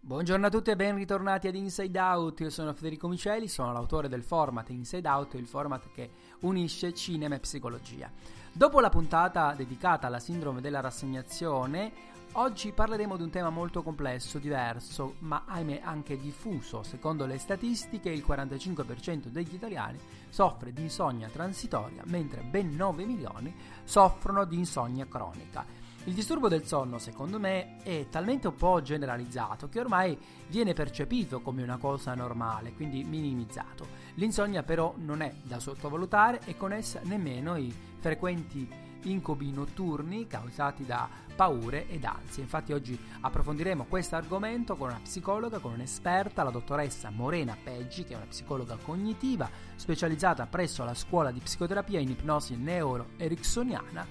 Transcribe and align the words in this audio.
Buongiorno 0.00 0.46
a 0.46 0.50
tutti 0.50 0.70
e 0.70 0.76
ben 0.76 0.96
ritornati 0.96 1.48
ad 1.48 1.54
Inside 1.54 1.98
Out, 1.98 2.40
io 2.40 2.50
sono 2.50 2.74
Federico 2.74 3.08
Miceli, 3.08 3.46
sono 3.46 3.72
l'autore 3.72 4.08
del 4.08 4.22
format 4.22 4.68
Inside 4.70 5.08
Out, 5.08 5.34
il 5.34 5.46
format 5.46 5.90
che 5.92 6.10
unisce 6.40 6.92
cinema 6.92 7.36
e 7.36 7.40
psicologia. 7.40 8.10
Dopo 8.52 8.80
la 8.80 8.88
puntata 8.88 9.54
dedicata 9.54 10.06
alla 10.06 10.18
sindrome 10.18 10.60
della 10.60 10.80
rassegnazione, 10.80 11.92
oggi 12.32 12.72
parleremo 12.72 13.16
di 13.16 13.22
un 13.22 13.30
tema 13.30 13.50
molto 13.50 13.82
complesso, 13.82 14.38
diverso, 14.38 15.14
ma 15.20 15.44
ahimè 15.46 15.82
anche 15.84 16.18
diffuso. 16.18 16.82
Secondo 16.82 17.24
le 17.24 17.38
statistiche 17.38 18.10
il 18.10 18.24
45% 18.26 19.28
degli 19.28 19.54
italiani 19.54 19.98
soffre 20.28 20.72
di 20.72 20.82
insonnia 20.82 21.28
transitoria, 21.28 22.02
mentre 22.06 22.42
ben 22.42 22.74
9 22.74 23.04
milioni 23.04 23.54
soffrono 23.88 24.44
di 24.44 24.58
insonnia 24.58 25.06
cronica. 25.08 25.64
Il 26.04 26.12
disturbo 26.12 26.48
del 26.48 26.66
sonno, 26.66 26.98
secondo 26.98 27.38
me, 27.38 27.78
è 27.82 28.06
talmente 28.10 28.48
un 28.48 28.54
po' 28.54 28.82
generalizzato 28.82 29.70
che 29.70 29.80
ormai 29.80 30.16
viene 30.48 30.74
percepito 30.74 31.40
come 31.40 31.62
una 31.62 31.78
cosa 31.78 32.14
normale, 32.14 32.74
quindi 32.74 33.02
minimizzato. 33.02 33.86
L'insonnia 34.14 34.62
però 34.62 34.92
non 34.98 35.22
è 35.22 35.34
da 35.42 35.58
sottovalutare 35.58 36.40
e 36.44 36.56
con 36.56 36.72
essa 36.72 37.00
nemmeno 37.02 37.56
i 37.56 37.74
frequenti 37.98 38.68
incubi 39.02 39.52
notturni 39.52 40.26
causati 40.26 40.84
da 40.84 41.08
paure 41.36 41.88
ed 41.88 42.04
ansie. 42.04 42.42
Infatti 42.42 42.72
oggi 42.72 42.98
approfondiremo 43.20 43.84
questo 43.84 44.16
argomento 44.16 44.74
con 44.74 44.88
una 44.88 45.00
psicologa, 45.00 45.60
con 45.60 45.72
un'esperta, 45.72 46.42
la 46.42 46.50
dottoressa 46.50 47.10
Morena 47.10 47.56
Peggi, 47.62 48.04
che 48.04 48.14
è 48.14 48.16
una 48.16 48.26
psicologa 48.26 48.76
cognitiva 48.76 49.48
specializzata 49.76 50.46
presso 50.46 50.82
la 50.84 50.94
scuola 50.94 51.30
di 51.30 51.38
psicoterapia 51.38 52.00
in 52.00 52.10
ipnosi 52.10 52.56
neuro-ericksoniana. 52.56 54.04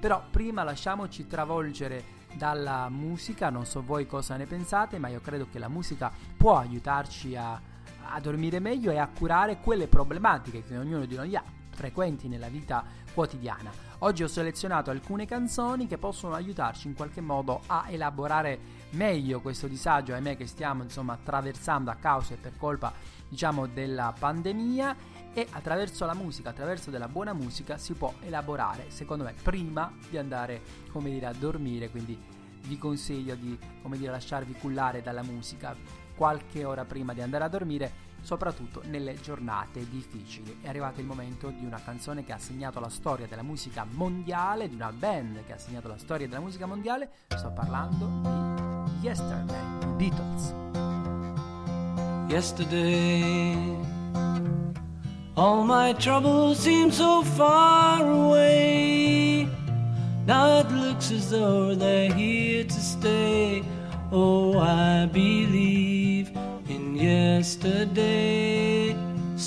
Però 0.00 0.22
prima 0.30 0.64
lasciamoci 0.64 1.26
travolgere 1.26 2.22
dalla 2.34 2.88
musica, 2.88 3.50
non 3.50 3.64
so 3.64 3.82
voi 3.82 4.06
cosa 4.06 4.36
ne 4.36 4.46
pensate, 4.46 4.98
ma 4.98 5.08
io 5.08 5.20
credo 5.20 5.46
che 5.50 5.58
la 5.60 5.68
musica 5.68 6.12
può 6.36 6.58
aiutarci 6.58 7.36
a, 7.36 7.60
a 8.02 8.20
dormire 8.20 8.58
meglio 8.58 8.90
e 8.90 8.98
a 8.98 9.08
curare 9.08 9.60
quelle 9.60 9.86
problematiche 9.86 10.64
che 10.64 10.76
ognuno 10.76 11.06
di 11.06 11.14
noi 11.14 11.36
ha, 11.36 11.44
frequenti 11.74 12.28
nella 12.28 12.48
vita 12.48 12.84
quotidiana. 13.12 13.70
Oggi 13.98 14.22
ho 14.22 14.28
selezionato 14.28 14.90
alcune 14.90 15.26
canzoni 15.26 15.86
che 15.86 15.98
possono 15.98 16.34
aiutarci 16.34 16.86
in 16.86 16.94
qualche 16.94 17.20
modo 17.20 17.62
a 17.66 17.86
elaborare 17.88 18.58
meglio 18.90 19.40
questo 19.40 19.66
disagio, 19.66 20.14
ahimè, 20.14 20.36
che 20.36 20.46
stiamo 20.46 20.82
insomma 20.82 21.14
attraversando 21.14 21.90
a 21.90 21.94
causa 21.94 22.34
e 22.34 22.36
per 22.36 22.56
colpa 22.56 22.92
diciamo 23.28 23.66
della 23.66 24.14
pandemia 24.18 24.96
e 25.34 25.46
attraverso 25.50 26.06
la 26.06 26.14
musica, 26.14 26.50
attraverso 26.50 26.90
della 26.90 27.08
buona 27.08 27.32
musica 27.32 27.76
si 27.76 27.94
può 27.94 28.14
elaborare, 28.20 28.86
secondo 28.88 29.24
me, 29.24 29.34
prima 29.42 29.92
di 30.08 30.16
andare, 30.16 30.62
come 30.92 31.10
dire, 31.10 31.26
a 31.26 31.32
dormire, 31.32 31.90
quindi 31.90 32.16
vi 32.66 32.78
consiglio 32.78 33.34
di, 33.34 33.58
come 33.82 33.98
dire, 33.98 34.12
lasciarvi 34.12 34.54
cullare 34.54 35.02
dalla 35.02 35.22
musica 35.22 35.76
qualche 36.16 36.64
ora 36.64 36.84
prima 36.84 37.12
di 37.12 37.20
andare 37.20 37.44
a 37.44 37.48
dormire, 37.48 37.92
soprattutto 38.24 38.82
nelle 38.86 39.20
giornate 39.20 39.88
difficili. 39.88 40.58
È 40.62 40.68
arrivato 40.68 41.00
il 41.00 41.06
momento 41.06 41.50
di 41.50 41.64
una 41.64 41.80
canzone 41.80 42.24
che 42.24 42.32
ha 42.32 42.38
segnato 42.38 42.80
la 42.80 42.88
storia 42.88 43.26
della 43.26 43.42
musica 43.42 43.86
mondiale, 43.88 44.68
di 44.68 44.74
una 44.74 44.90
band 44.90 45.44
che 45.44 45.52
ha 45.52 45.58
segnato 45.58 45.86
la 45.86 45.98
storia 45.98 46.26
della 46.26 46.40
musica 46.40 46.66
mondiale, 46.66 47.10
sto 47.28 47.52
parlando 47.52 48.06
di 48.22 49.06
Yesterday, 49.06 49.94
Beatles. 49.96 50.54
Yesterday 52.28 53.92
All 55.36 55.64
my 55.64 55.92
troubles 55.94 56.58
seem 56.60 56.92
so 56.92 57.22
far 57.22 58.06
away. 58.06 59.48
Now 60.26 60.60
it 60.60 60.70
looks 60.70 61.10
as 61.10 61.30
though 61.30 61.74
they're 61.74 62.12
here 62.12 62.62
to 62.62 62.80
stay. 62.80 63.62
Oh, 64.12 64.58
I 64.58 65.06
believe 65.06 65.43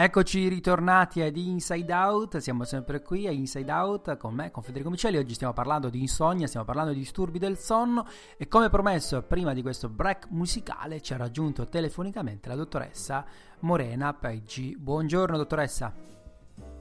Eccoci 0.00 0.46
ritornati 0.46 1.22
ad 1.22 1.36
Inside 1.36 1.92
Out, 1.92 2.36
siamo 2.36 2.62
sempre 2.62 3.02
qui 3.02 3.26
a 3.26 3.32
Inside 3.32 3.72
Out 3.72 4.16
con 4.16 4.32
me, 4.32 4.52
con 4.52 4.62
Federico 4.62 4.90
Micelli, 4.90 5.16
oggi 5.16 5.34
stiamo 5.34 5.52
parlando 5.52 5.88
di 5.88 5.98
insonnia, 5.98 6.46
stiamo 6.46 6.64
parlando 6.64 6.92
di 6.92 7.00
disturbi 7.00 7.40
del 7.40 7.58
sonno 7.58 8.06
e 8.36 8.46
come 8.46 8.68
promesso 8.68 9.20
prima 9.22 9.52
di 9.52 9.60
questo 9.60 9.88
break 9.88 10.28
musicale 10.30 11.00
ci 11.00 11.14
ha 11.14 11.16
raggiunto 11.16 11.66
telefonicamente 11.66 12.48
la 12.48 12.54
dottoressa 12.54 13.26
Morena 13.62 14.14
Peggi. 14.14 14.76
Buongiorno 14.78 15.36
dottoressa. 15.36 15.92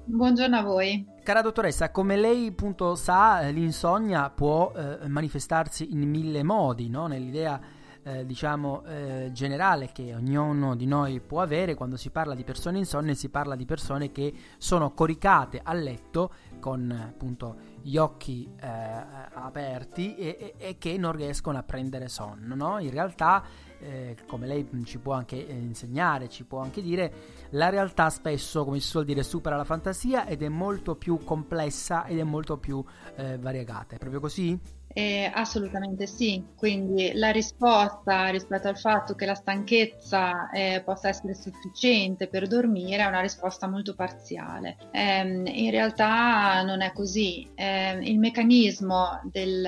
Buongiorno 0.05 0.55
a 0.55 0.61
voi. 0.61 1.03
Cara 1.23 1.41
dottoressa, 1.41 1.89
come 1.89 2.17
lei 2.17 2.49
appunto 2.49 2.93
sa, 2.93 3.39
l'insonnia 3.49 4.29
può 4.29 4.71
eh, 4.75 5.07
manifestarsi 5.07 5.91
in 5.91 6.07
mille 6.07 6.43
modi, 6.43 6.87
no? 6.87 7.07
nell'idea 7.07 7.59
eh, 8.07 8.25
diciamo 8.25 8.85
eh, 8.85 9.29
generale 9.33 9.91
che 9.91 10.15
ognuno 10.15 10.75
di 10.75 10.85
noi 10.85 11.19
può 11.19 11.41
avere 11.41 11.75
quando 11.75 11.97
si 11.97 12.09
parla 12.09 12.35
di 12.35 12.45
persone 12.45 12.77
insonne 12.77 13.15
si 13.15 13.27
parla 13.27 13.55
di 13.55 13.65
persone 13.65 14.13
che 14.13 14.33
sono 14.57 14.93
coricate 14.93 15.59
a 15.61 15.73
letto 15.73 16.31
con 16.61 16.89
appunto 16.89 17.75
gli 17.81 17.97
occhi 17.97 18.49
eh, 18.61 18.67
aperti 18.67 20.15
e, 20.15 20.37
e, 20.39 20.53
e, 20.57 20.77
che 20.77 20.97
non 20.97 21.11
riescono 21.11 21.57
a 21.57 21.63
prendere 21.63 22.07
sonno 22.07 22.55
no? 22.55 22.79
in 22.79 22.91
realtà 22.91 23.43
eh, 23.79 24.15
come 24.25 24.47
lei 24.47 24.67
ci 24.85 24.99
può 24.99 25.13
anche 25.13 25.35
insegnare 25.35 26.29
ci 26.29 26.45
può 26.45 26.59
anche 26.59 26.81
dire 26.81 27.13
la 27.51 27.69
realtà 27.69 28.09
spesso 28.09 28.63
come 28.63 28.79
si 28.79 28.87
suol 28.87 29.03
dire 29.03 29.21
supera 29.21 29.57
la 29.57 29.65
fantasia 29.65 30.25
ed 30.25 30.41
è 30.43 30.49
molto 30.49 30.95
più 30.95 31.19
complessa 31.25 32.05
ed 32.05 32.19
è 32.19 32.23
molto 32.23 32.57
più 32.57 32.81
eh, 33.15 33.37
variegata 33.37 33.95
è 33.95 33.97
proprio 33.97 34.21
così? 34.21 34.76
Eh, 34.97 35.29
assolutamente 35.31 36.07
sì, 36.07 36.43
quindi 36.55 37.11
la 37.13 37.29
risposta 37.29 38.29
rispetto 38.29 38.67
al 38.67 38.79
fatto 38.79 39.13
che 39.13 39.27
la 39.27 39.35
stanchezza 39.35 40.49
eh, 40.49 40.81
possa 40.83 41.09
essere 41.09 41.35
sufficiente 41.35 42.27
per 42.27 42.47
dormire 42.47 43.03
è 43.03 43.05
una 43.05 43.21
risposta 43.21 43.67
molto 43.67 43.93
parziale. 43.93 44.75
Eh, 44.89 45.21
in 45.21 45.69
realtà 45.69 46.63
non 46.63 46.81
è 46.81 46.93
così. 46.93 47.47
Ehm, 47.53 48.01
il 48.01 48.17
meccanismo 48.17 49.21
del, 49.25 49.67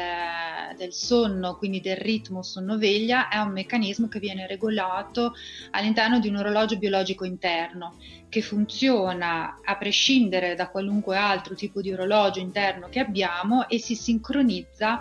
del 0.76 0.94
sonno, 0.94 1.58
quindi 1.58 1.80
del 1.80 1.98
ritmo 1.98 2.42
sonno-veglia, 2.42 3.30
è 3.30 3.38
un 3.38 3.52
meccanismo 3.52 4.08
che 4.08 4.18
viene 4.18 4.48
regolato 4.48 5.34
all'interno 5.70 6.18
di 6.20 6.28
un 6.28 6.38
orologio 6.38 6.80
biologico 6.80 7.24
interno 7.24 7.98
che 8.30 8.42
funziona 8.42 9.60
a 9.64 9.78
prescindere 9.78 10.56
da 10.56 10.70
qualunque 10.70 11.18
altro 11.18 11.56
tipo 11.56 11.82
di 11.82 11.92
orologio 11.92 12.40
interno 12.40 12.88
che 12.88 13.00
abbiamo 13.00 13.68
e 13.68 13.80
si 13.80 13.96
sincronizza 13.96 15.00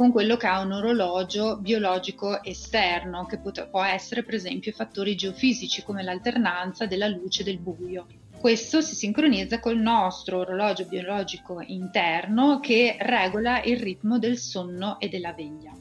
con 0.00 0.12
quello 0.12 0.38
che 0.38 0.46
ha 0.46 0.62
un 0.62 0.72
orologio 0.72 1.58
biologico 1.58 2.42
esterno, 2.42 3.26
che 3.26 3.38
può 3.38 3.82
essere 3.84 4.22
per 4.22 4.32
esempio 4.32 4.72
fattori 4.72 5.14
geofisici 5.14 5.82
come 5.82 6.02
l'alternanza 6.02 6.86
della 6.86 7.06
luce 7.06 7.42
e 7.42 7.44
del 7.44 7.58
buio. 7.58 8.06
Questo 8.40 8.80
si 8.80 8.94
sincronizza 8.94 9.60
col 9.60 9.76
nostro 9.76 10.38
orologio 10.38 10.86
biologico 10.86 11.60
interno 11.66 12.60
che 12.60 12.96
regola 12.98 13.62
il 13.62 13.78
ritmo 13.78 14.18
del 14.18 14.38
sonno 14.38 14.98
e 14.98 15.10
della 15.10 15.34
veglia. 15.34 15.72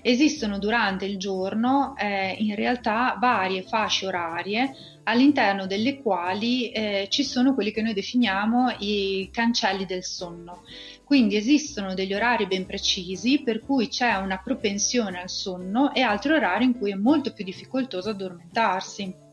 Esistono 0.00 0.58
durante 0.58 1.04
il 1.04 1.18
giorno 1.18 1.94
eh, 1.98 2.36
in 2.38 2.54
realtà 2.54 3.18
varie 3.20 3.60
fasce 3.64 4.06
orarie 4.06 4.97
all'interno 5.08 5.66
delle 5.66 6.00
quali 6.02 6.70
eh, 6.70 7.06
ci 7.08 7.24
sono 7.24 7.54
quelli 7.54 7.72
che 7.72 7.82
noi 7.82 7.94
definiamo 7.94 8.74
i 8.78 9.30
cancelli 9.32 9.86
del 9.86 10.04
sonno. 10.04 10.64
Quindi 11.02 11.36
esistono 11.36 11.94
degli 11.94 12.12
orari 12.12 12.46
ben 12.46 12.66
precisi 12.66 13.42
per 13.42 13.60
cui 13.60 13.88
c'è 13.88 14.16
una 14.16 14.38
propensione 14.44 15.20
al 15.20 15.30
sonno 15.30 15.94
e 15.94 16.02
altri 16.02 16.32
orari 16.32 16.64
in 16.64 16.76
cui 16.76 16.90
è 16.92 16.96
molto 16.96 17.32
più 17.32 17.44
difficoltoso 17.44 18.10
addormentarsi 18.10 19.26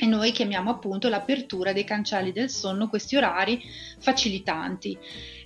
e 0.00 0.06
noi 0.06 0.30
chiamiamo 0.30 0.70
appunto 0.70 1.08
l'apertura 1.08 1.72
dei 1.72 1.82
cancelli 1.82 2.30
del 2.30 2.50
sonno 2.50 2.88
questi 2.88 3.16
orari 3.16 3.60
facilitanti. 3.98 4.96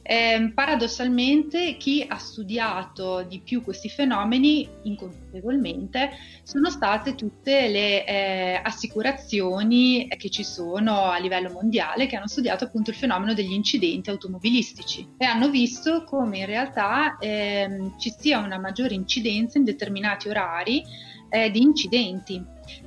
Eh, 0.05 0.51
paradossalmente 0.53 1.77
chi 1.77 2.05
ha 2.07 2.19
studiato 2.19 3.23
di 3.23 3.39
più 3.39 3.63
questi 3.63 3.89
fenomeni 3.89 4.69
inconsapevolmente 4.83 6.11
sono 6.43 6.71
state 6.71 7.15
tutte 7.15 7.69
le 7.69 8.05
eh, 8.05 8.61
assicurazioni 8.63 10.09
che 10.19 10.29
ci 10.29 10.43
sono 10.43 11.05
a 11.05 11.19
livello 11.19 11.51
mondiale 11.53 12.07
che 12.07 12.17
hanno 12.17 12.27
studiato 12.27 12.65
appunto 12.65 12.91
il 12.91 12.97
fenomeno 12.97 13.33
degli 13.33 13.53
incidenti 13.53 14.11
automobilistici 14.11 15.15
e 15.17 15.25
hanno 15.25 15.49
visto 15.49 16.03
come 16.03 16.39
in 16.39 16.47
realtà 16.47 17.17
eh, 17.19 17.93
ci 17.97 18.13
sia 18.19 18.41
una 18.41 18.59
maggiore 18.59 18.95
incidenza 18.95 19.57
in 19.57 19.65
determinati 19.65 20.29
orari 20.29 20.83
eh, 21.31 21.49
di 21.51 21.63
incidenti 21.63 22.45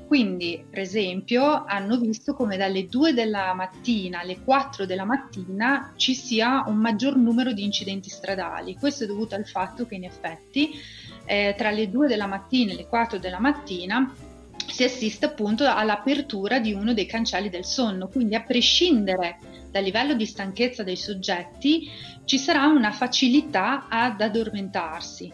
quindi, 0.07 0.63
per 0.69 0.79
esempio, 0.79 1.65
hanno 1.65 1.97
visto 1.97 2.33
come 2.33 2.57
dalle 2.57 2.87
2 2.87 3.13
della 3.13 3.53
mattina 3.53 4.19
alle 4.19 4.39
4 4.39 4.85
della 4.85 5.03
mattina 5.03 5.93
ci 5.95 6.13
sia 6.13 6.63
un 6.67 6.77
maggior 6.77 7.17
numero 7.17 7.51
di 7.51 7.63
incidenti 7.63 8.09
stradali. 8.09 8.75
Questo 8.75 9.03
è 9.03 9.07
dovuto 9.07 9.35
al 9.35 9.45
fatto 9.45 9.85
che 9.85 9.95
in 9.95 10.03
effetti 10.03 10.71
eh, 11.25 11.55
tra 11.57 11.71
le 11.71 11.89
2 11.89 12.07
della 12.07 12.27
mattina 12.27 12.73
e 12.73 12.75
le 12.75 12.87
4 12.87 13.17
della 13.17 13.39
mattina 13.39 14.13
si 14.67 14.83
assiste 14.83 15.25
appunto 15.25 15.65
all'apertura 15.65 16.59
di 16.59 16.73
uno 16.73 16.93
dei 16.93 17.05
cancelli 17.05 17.49
del 17.49 17.65
sonno, 17.65 18.07
quindi 18.07 18.35
a 18.35 18.43
prescindere 18.43 19.37
dal 19.71 19.83
livello 19.83 20.13
di 20.13 20.25
stanchezza 20.25 20.83
dei 20.83 20.95
soggetti 20.95 21.89
ci 22.25 22.37
sarà 22.37 22.67
una 22.67 22.91
facilità 22.91 23.87
ad 23.89 24.21
addormentarsi 24.21 25.31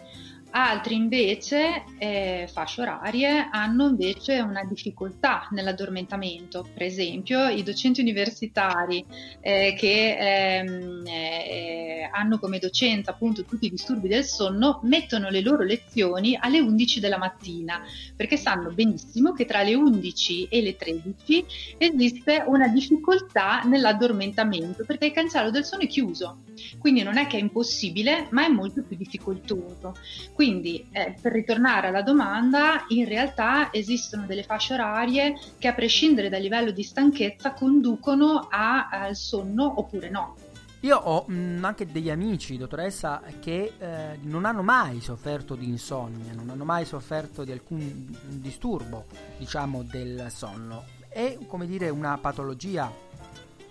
altri 0.52 0.94
invece, 0.94 1.84
eh, 1.98 2.48
fasce 2.50 2.82
orarie, 2.82 3.48
hanno 3.50 3.88
invece 3.88 4.40
una 4.40 4.64
difficoltà 4.64 5.48
nell'addormentamento. 5.50 6.66
Per 6.72 6.82
esempio, 6.82 7.48
i 7.48 7.62
docenti 7.62 8.00
universitari 8.00 9.04
eh, 9.40 9.74
che 9.76 10.16
ehm, 10.18 11.02
eh, 11.06 12.08
hanno 12.12 12.38
come 12.38 12.58
docenza 12.58 13.10
appunto 13.10 13.44
tutti 13.44 13.66
i 13.66 13.70
disturbi 13.70 14.08
del 14.08 14.24
sonno 14.24 14.80
mettono 14.84 15.28
le 15.30 15.40
loro 15.40 15.64
lezioni 15.64 16.36
alle 16.38 16.60
11 16.60 17.00
della 17.00 17.18
mattina 17.18 17.82
perché 18.14 18.36
sanno 18.36 18.70
benissimo 18.70 19.32
che 19.32 19.44
tra 19.44 19.62
le 19.62 19.74
11 19.74 20.48
e 20.50 20.62
le 20.62 20.76
13 20.76 21.44
esiste 21.78 22.44
una 22.46 22.68
difficoltà 22.68 23.62
nell'addormentamento 23.62 24.84
perché 24.84 25.06
il 25.06 25.12
cancello 25.12 25.50
del 25.50 25.64
sonno 25.64 25.82
è 25.82 25.86
chiuso. 25.86 26.42
Quindi 26.78 27.02
non 27.02 27.16
è 27.16 27.26
che 27.26 27.38
è 27.38 27.40
impossibile, 27.40 28.26
ma 28.30 28.44
è 28.44 28.48
molto 28.48 28.82
più 28.82 28.96
difficoltoso. 28.96 29.94
Eh, 30.42 31.14
per 31.20 31.30
ritornare 31.30 31.86
alla 31.86 32.02
domanda, 32.02 32.84
in 32.88 33.06
realtà 33.06 33.72
esistono 33.72 34.26
delle 34.26 34.42
fasce 34.42 34.74
orarie 34.74 35.38
che 35.56 35.68
a 35.68 35.72
prescindere 35.72 36.28
dal 36.28 36.40
livello 36.40 36.72
di 36.72 36.82
stanchezza 36.82 37.52
conducono 37.52 38.48
a, 38.50 38.88
al 38.88 39.14
sonno 39.14 39.74
oppure 39.78 40.10
no. 40.10 40.34
Io 40.80 40.96
ho 40.96 41.24
mh, 41.28 41.34
mm, 41.34 41.64
anche 41.64 41.86
degli 41.86 42.10
amici, 42.10 42.56
dottoressa, 42.56 43.22
che 43.38 43.74
eh, 43.78 44.18
non 44.22 44.44
hanno 44.44 44.62
mai 44.62 45.00
sofferto 45.00 45.54
di 45.54 45.68
insonnia, 45.68 46.32
non 46.32 46.50
hanno 46.50 46.64
mai 46.64 46.84
sofferto 46.86 47.44
di 47.44 47.52
alcun 47.52 48.12
disturbo, 48.28 49.04
diciamo, 49.38 49.84
del 49.84 50.26
sonno. 50.28 50.86
È 51.08 51.38
come 51.46 51.66
dire 51.66 51.88
una 51.88 52.18
patologia 52.18 52.90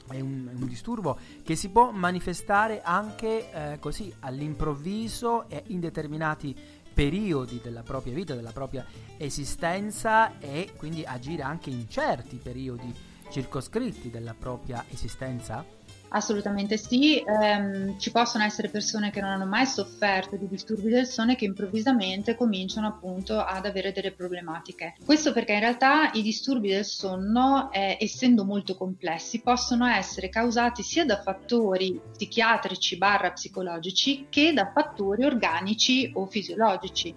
è 0.10 0.20
un, 0.20 0.50
un, 0.54 0.68
disturbo 0.68 1.18
che 1.44 1.56
si 1.56 1.70
può 1.70 1.92
manifestare 1.92 2.82
anche 2.82 3.52
eh, 3.52 3.80
così 3.80 4.14
all'improvviso 4.20 5.48
e 5.50 5.64
in 5.68 5.80
determinati 5.80 6.56
periodi 6.94 7.60
della 7.64 7.84
propria 7.84 8.14
vita, 8.14 8.36
della 8.36 8.52
propria 8.52 8.86
esistenza 9.18 10.40
e 10.40 10.74
quindi 10.76 11.04
agire 11.04 11.42
anche 11.42 11.70
in 11.70 11.90
certi 11.90 12.38
periodi 12.38 12.94
circoscritti 13.30 14.10
della 14.10 14.36
propria 14.38 14.86
esistenza? 14.90 15.66
Assolutamente 16.14 16.76
sì, 16.76 17.20
ehm, 17.20 17.98
ci 17.98 18.12
possono 18.12 18.44
essere 18.44 18.68
persone 18.68 19.12
che 19.12 19.22
non 19.22 19.30
hanno 19.30 19.46
mai 19.46 19.66
sofferto 19.66 20.36
di 20.36 20.48
disturbi 20.48 20.90
del 20.90 21.08
sonno 21.08 21.32
e 21.32 21.36
che 21.36 21.46
improvvisamente 21.46 22.36
cominciano 22.36 22.88
appunto 22.88 23.40
ad 23.40 23.66
avere 23.66 23.94
delle 23.94 24.12
problematiche. 24.12 24.96
Questo 25.06 25.32
perché 25.32 25.54
in 25.54 25.62
realtà 25.62 26.12
i 26.12 26.22
disturbi 26.22 26.70
del 26.70 26.84
sonno, 26.84 27.72
eh, 27.72 27.98
essendo 28.00 28.44
molto 28.44 28.76
complessi, 28.76 29.40
possono 29.40 29.88
essere 29.88 30.28
causati 30.28 30.84
sia 30.84 31.06
da 31.06 31.22
fattori 31.22 32.00
psichiatrici 32.12 32.98
barra 32.98 33.32
psicologici 33.32 34.28
che 34.30 34.52
da 34.52 34.70
fattori 34.74 35.24
organici 35.24 36.12
o 36.14 36.26
fisiologici. 36.26 37.16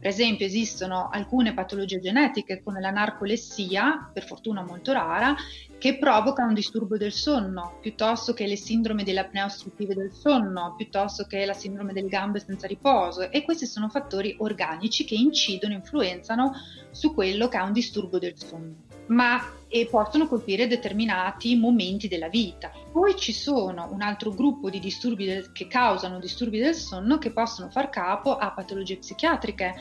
Per 0.00 0.08
esempio 0.08 0.46
esistono 0.46 1.08
alcune 1.10 1.54
patologie 1.54 1.98
genetiche 1.98 2.62
come 2.62 2.80
la 2.80 2.90
narcolessia, 2.90 4.10
per 4.12 4.24
fortuna 4.24 4.62
molto 4.62 4.92
rara, 4.92 5.34
che 5.76 5.98
provoca 5.98 6.44
un 6.44 6.54
disturbo 6.54 6.96
del 6.96 7.12
sonno, 7.12 7.78
piuttosto 7.80 8.32
che 8.32 8.46
le 8.46 8.56
sindrome 8.56 9.02
delle 9.02 9.20
apnee 9.20 9.42
ostruttive 9.42 9.94
del 9.94 10.12
sonno, 10.12 10.74
piuttosto 10.76 11.24
che 11.24 11.44
la 11.44 11.52
sindrome 11.52 11.92
delle 11.92 12.08
gambe 12.08 12.38
senza 12.38 12.68
riposo. 12.68 13.30
E 13.30 13.42
questi 13.42 13.66
sono 13.66 13.88
fattori 13.88 14.36
organici 14.38 15.04
che 15.04 15.16
incidono, 15.16 15.74
influenzano 15.74 16.52
su 16.90 17.12
quello 17.12 17.48
che 17.48 17.56
ha 17.56 17.64
un 17.64 17.72
disturbo 17.72 18.18
del 18.18 18.38
sonno 18.38 18.87
ma 19.08 19.52
e 19.68 19.86
possono 19.90 20.26
colpire 20.26 20.66
determinati 20.66 21.54
momenti 21.56 22.08
della 22.08 22.28
vita. 22.28 22.72
Poi 22.90 23.14
ci 23.16 23.32
sono 23.32 23.88
un 23.92 24.00
altro 24.00 24.30
gruppo 24.30 24.70
di 24.70 24.80
disturbi 24.80 25.26
del, 25.26 25.52
che 25.52 25.66
causano 25.66 26.18
disturbi 26.18 26.58
del 26.58 26.74
sonno 26.74 27.18
che 27.18 27.30
possono 27.30 27.68
far 27.70 27.90
capo 27.90 28.36
a 28.36 28.50
patologie 28.50 28.96
psichiatriche, 28.96 29.74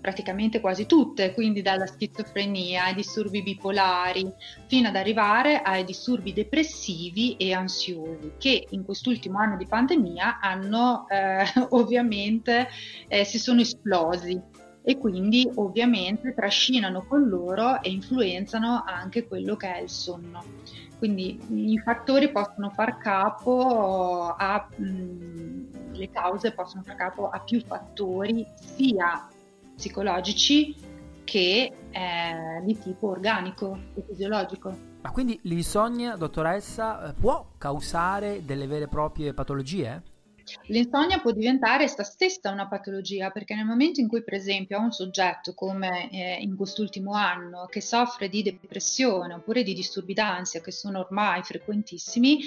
praticamente 0.00 0.60
quasi 0.60 0.86
tutte, 0.86 1.34
quindi 1.34 1.62
dalla 1.62 1.86
schizofrenia 1.86 2.84
ai 2.84 2.94
disturbi 2.94 3.42
bipolari, 3.42 4.30
fino 4.68 4.86
ad 4.86 4.94
arrivare 4.94 5.60
ai 5.62 5.82
disturbi 5.82 6.32
depressivi 6.32 7.36
e 7.36 7.52
ansiosi, 7.52 8.34
che 8.38 8.68
in 8.70 8.84
quest'ultimo 8.84 9.40
anno 9.40 9.56
di 9.56 9.66
pandemia 9.66 10.38
hanno 10.38 11.06
eh, 11.08 11.44
ovviamente 11.70 12.68
eh, 13.08 13.24
si 13.24 13.40
sono 13.40 13.60
esplosi 13.62 14.40
e 14.88 14.98
quindi 14.98 15.50
ovviamente 15.56 16.32
trascinano 16.32 17.04
con 17.08 17.26
loro 17.26 17.82
e 17.82 17.90
influenzano 17.90 18.84
anche 18.86 19.26
quello 19.26 19.56
che 19.56 19.74
è 19.74 19.80
il 19.80 19.90
sonno. 19.90 20.44
Quindi 20.96 21.72
i 21.72 21.78
fattori 21.78 22.30
possono 22.30 22.70
far 22.70 22.96
capo 22.98 24.32
a 24.38 24.68
mh, 24.76 25.90
le 25.90 26.08
cause 26.10 26.52
possono 26.52 26.84
far 26.84 26.94
capo 26.94 27.28
a 27.28 27.40
più 27.40 27.60
fattori 27.62 28.46
sia 28.54 29.28
psicologici 29.74 30.76
che 31.24 31.72
eh, 31.90 32.62
di 32.62 32.78
tipo 32.78 33.08
organico 33.08 33.76
e 33.96 34.04
fisiologico. 34.06 34.72
Ma 35.00 35.10
quindi 35.10 35.36
l'insonnia, 35.42 36.14
dottoressa, 36.14 37.12
può 37.18 37.44
causare 37.58 38.44
delle 38.44 38.68
vere 38.68 38.84
e 38.84 38.88
proprie 38.88 39.34
patologie? 39.34 40.00
L'insonnia 40.66 41.18
può 41.20 41.32
diventare 41.32 41.84
essa 41.84 42.02
stessa 42.02 42.50
una 42.50 42.68
patologia 42.68 43.30
perché 43.30 43.54
nel 43.54 43.64
momento 43.64 44.00
in 44.00 44.08
cui 44.08 44.22
per 44.22 44.34
esempio 44.34 44.78
ho 44.78 44.82
un 44.82 44.92
soggetto 44.92 45.54
come 45.54 46.10
eh, 46.10 46.38
in 46.40 46.56
quest'ultimo 46.56 47.12
anno 47.12 47.66
che 47.68 47.80
soffre 47.80 48.28
di 48.28 48.42
depressione 48.42 49.34
oppure 49.34 49.62
di 49.62 49.74
disturbi 49.74 50.14
d'ansia 50.14 50.60
che 50.60 50.72
sono 50.72 51.00
ormai 51.00 51.42
frequentissimi, 51.42 52.40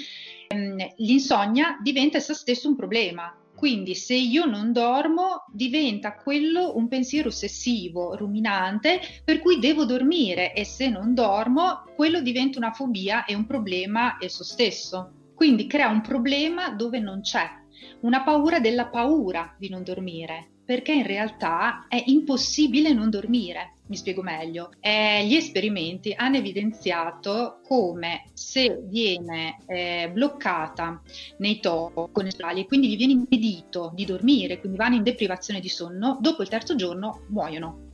ehm, 0.48 0.94
l'insonnia 0.96 1.78
diventa 1.82 2.16
essa 2.18 2.34
stessa 2.34 2.68
un 2.68 2.76
problema 2.76 3.34
Quindi 3.54 3.94
se 3.94 4.14
io 4.14 4.46
non 4.46 4.72
dormo 4.72 5.44
diventa 5.52 6.14
quello 6.14 6.76
un 6.76 6.88
pensiero 6.88 7.28
ossessivo, 7.28 8.16
ruminante, 8.16 9.00
per 9.22 9.38
cui 9.40 9.58
devo 9.58 9.84
dormire 9.84 10.54
e 10.54 10.64
se 10.64 10.88
non 10.88 11.12
dormo 11.12 11.84
quello 11.94 12.22
diventa 12.22 12.56
una 12.56 12.72
fobia 12.72 13.26
e 13.26 13.34
un 13.34 13.44
problema 13.44 14.16
esso 14.18 14.44
stesso. 14.44 15.12
Quindi 15.34 15.66
crea 15.66 15.88
un 15.88 16.00
problema 16.00 16.70
dove 16.70 17.00
non 17.00 17.20
c'è, 17.20 17.59
una 18.00 18.22
paura 18.22 18.60
della 18.60 18.86
paura 18.86 19.54
di 19.58 19.68
non 19.68 19.82
dormire, 19.82 20.50
perché 20.64 20.92
in 20.92 21.04
realtà 21.04 21.86
è 21.88 22.00
impossibile 22.06 22.92
non 22.92 23.10
dormire. 23.10 23.74
Mi 23.86 23.96
spiego 23.96 24.22
meglio. 24.22 24.70
Eh, 24.78 25.26
gli 25.26 25.34
esperimenti 25.34 26.14
hanno 26.16 26.36
evidenziato 26.36 27.60
come 27.66 28.22
se 28.34 28.80
viene 28.84 29.58
eh, 29.66 30.08
bloccata 30.12 31.02
nei 31.38 31.58
con 31.60 32.28
e 32.60 32.66
quindi 32.66 32.88
gli 32.88 32.96
viene 32.96 33.14
impedito 33.14 33.90
di 33.94 34.04
dormire, 34.04 34.60
quindi 34.60 34.78
vanno 34.78 34.94
in 34.94 35.02
deprivazione 35.02 35.58
di 35.58 35.68
sonno, 35.68 36.18
dopo 36.20 36.42
il 36.42 36.48
terzo 36.48 36.76
giorno 36.76 37.24
muoiono. 37.30 37.88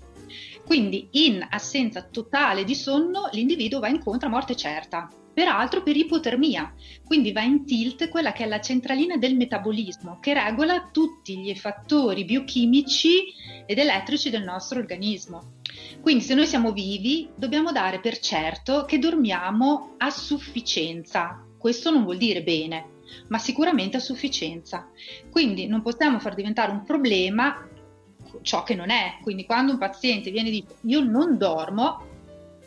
Quindi 0.66 1.08
in 1.12 1.46
assenza 1.48 2.02
totale 2.02 2.64
di 2.64 2.74
sonno 2.74 3.28
l'individuo 3.32 3.80
va 3.80 3.88
incontro 3.88 4.28
a 4.28 4.30
morte 4.30 4.54
certa 4.54 5.08
peraltro 5.36 5.82
per 5.82 5.94
ipotermia, 5.94 6.72
quindi 7.04 7.30
va 7.30 7.42
in 7.42 7.66
tilt 7.66 8.08
quella 8.08 8.32
che 8.32 8.44
è 8.44 8.46
la 8.46 8.62
centralina 8.62 9.18
del 9.18 9.36
metabolismo 9.36 10.16
che 10.18 10.32
regola 10.32 10.88
tutti 10.90 11.36
gli 11.36 11.54
fattori 11.54 12.24
biochimici 12.24 13.34
ed 13.66 13.78
elettrici 13.78 14.30
del 14.30 14.44
nostro 14.44 14.78
organismo. 14.78 15.58
Quindi 16.00 16.24
se 16.24 16.34
noi 16.34 16.46
siamo 16.46 16.72
vivi 16.72 17.28
dobbiamo 17.36 17.70
dare 17.70 18.00
per 18.00 18.18
certo 18.18 18.86
che 18.86 18.98
dormiamo 18.98 19.96
a 19.98 20.08
sufficienza. 20.08 21.44
Questo 21.58 21.90
non 21.90 22.04
vuol 22.04 22.16
dire 22.16 22.42
bene, 22.42 22.92
ma 23.28 23.36
sicuramente 23.36 23.98
a 23.98 24.00
sufficienza. 24.00 24.88
Quindi 25.30 25.66
non 25.66 25.82
possiamo 25.82 26.18
far 26.18 26.34
diventare 26.34 26.72
un 26.72 26.82
problema 26.82 27.68
ciò 28.40 28.62
che 28.62 28.74
non 28.74 28.88
è. 28.88 29.18
Quindi 29.20 29.44
quando 29.44 29.72
un 29.72 29.78
paziente 29.78 30.30
viene 30.30 30.48
e 30.48 30.52
dice 30.52 30.76
io 30.86 31.04
non 31.04 31.36
dormo, 31.36 32.06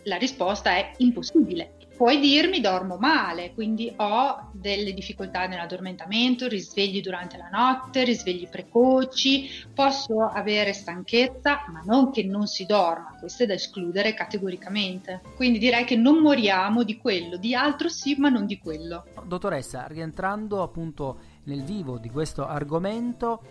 la 0.04 0.18
risposta 0.18 0.76
è 0.76 0.92
impossibile 0.98 1.78
Puoi 2.00 2.22
dirmi 2.22 2.62
dormo 2.62 2.96
male, 2.96 3.54
quindi 3.54 3.94
ho 3.98 4.52
delle 4.54 4.94
difficoltà 4.94 5.48
nell'addormentamento, 5.48 6.48
risvegli 6.48 7.02
durante 7.02 7.36
la 7.36 7.50
notte, 7.52 8.06
risvegli 8.06 8.48
precoci, 8.48 9.50
posso 9.74 10.22
avere 10.22 10.72
stanchezza, 10.72 11.66
ma 11.68 11.82
non 11.84 12.12
che 12.12 12.24
non 12.24 12.48
si 12.48 12.66
dorma, 12.66 13.18
questo 13.20 13.44
è 13.44 13.46
da 13.46 13.56
escludere 13.56 14.14
categoricamente. 14.14 15.20
Quindi 15.36 15.60
direi 15.60 15.84
che 15.84 15.98
non 15.98 16.20
moriamo 16.20 16.84
di 16.84 16.96
quello, 16.96 17.36
di 17.36 17.54
altro 17.54 17.90
sì, 17.90 18.16
ma 18.18 18.30
non 18.30 18.46
di 18.46 18.60
quello. 18.60 19.04
Dottoressa, 19.26 19.86
rientrando 19.88 20.62
appunto 20.62 21.20
nel 21.44 21.66
vivo 21.66 21.98
di 21.98 22.10
questo 22.10 22.48
argomento, 22.48 23.42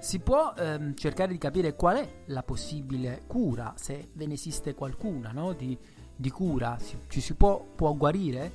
si 0.00 0.18
può 0.18 0.52
ehm, 0.58 0.96
cercare 0.96 1.30
di 1.30 1.38
capire 1.38 1.76
qual 1.76 1.98
è 1.98 2.22
la 2.26 2.42
possibile 2.42 3.22
cura, 3.28 3.74
se 3.76 4.08
ve 4.14 4.26
ne 4.26 4.34
esiste 4.34 4.74
qualcuna, 4.74 5.30
no? 5.30 5.52
di 5.52 5.78
di 6.22 6.30
cura, 6.30 6.78
si, 6.78 6.96
ci 7.08 7.20
si 7.20 7.34
può, 7.34 7.60
può 7.74 7.92
guarire 7.94 8.52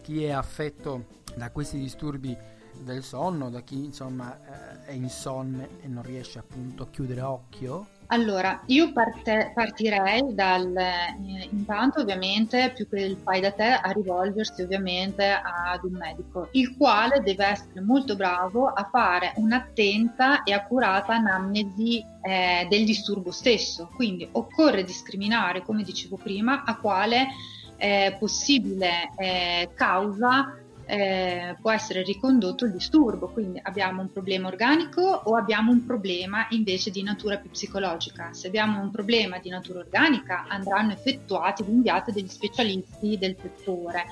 chi 0.00 0.22
è 0.22 0.30
affetto 0.30 1.06
da 1.34 1.50
questi 1.50 1.76
disturbi 1.76 2.36
del 2.84 3.02
sonno, 3.02 3.50
da 3.50 3.60
chi 3.62 3.84
insomma 3.84 4.38
eh, 4.38 4.84
è 4.86 4.92
insonne 4.92 5.80
e 5.82 5.88
non 5.88 6.04
riesce 6.04 6.38
appunto 6.38 6.84
a 6.84 6.88
chiudere 6.88 7.20
occhio? 7.20 7.88
Allora, 8.12 8.60
io 8.66 8.92
parte, 8.92 9.52
partirei 9.54 10.34
dal, 10.34 10.76
eh, 10.76 11.48
intanto 11.52 12.00
ovviamente, 12.00 12.72
più 12.74 12.88
che 12.88 13.00
il 13.02 13.16
fai 13.22 13.40
da 13.40 13.52
te, 13.52 13.70
a 13.70 13.90
rivolgersi 13.92 14.62
ovviamente 14.62 15.30
ad 15.30 15.84
un 15.84 15.92
medico, 15.92 16.48
il 16.52 16.76
quale 16.76 17.20
deve 17.22 17.46
essere 17.46 17.80
molto 17.80 18.16
bravo 18.16 18.66
a 18.66 18.88
fare 18.90 19.32
un'attenta 19.36 20.42
e 20.42 20.52
accurata 20.52 21.14
anamnesi 21.14 22.04
eh, 22.22 22.66
del 22.68 22.84
disturbo 22.84 23.30
stesso. 23.30 23.88
Quindi 23.94 24.28
occorre 24.32 24.82
discriminare, 24.82 25.62
come 25.62 25.84
dicevo 25.84 26.16
prima, 26.16 26.64
a 26.64 26.76
quale 26.78 27.28
eh, 27.76 28.16
possibile 28.18 29.10
eh, 29.18 29.70
causa 29.74 30.52
eh, 30.90 31.56
può 31.60 31.70
essere 31.70 32.02
ricondotto 32.02 32.64
il 32.64 32.72
disturbo, 32.72 33.28
quindi 33.28 33.60
abbiamo 33.62 34.02
un 34.02 34.10
problema 34.10 34.48
organico 34.48 35.02
o 35.02 35.36
abbiamo 35.36 35.70
un 35.70 35.84
problema 35.86 36.46
invece 36.50 36.90
di 36.90 37.04
natura 37.04 37.38
più 37.38 37.50
psicologica. 37.50 38.32
Se 38.32 38.48
abbiamo 38.48 38.80
un 38.80 38.90
problema 38.90 39.38
di 39.38 39.50
natura 39.50 39.78
organica 39.78 40.46
andranno 40.48 40.92
effettuati 40.92 41.64
l'inviato 41.64 42.10
degli 42.10 42.28
specialisti 42.28 43.16
del 43.18 43.36
settore. 43.40 44.06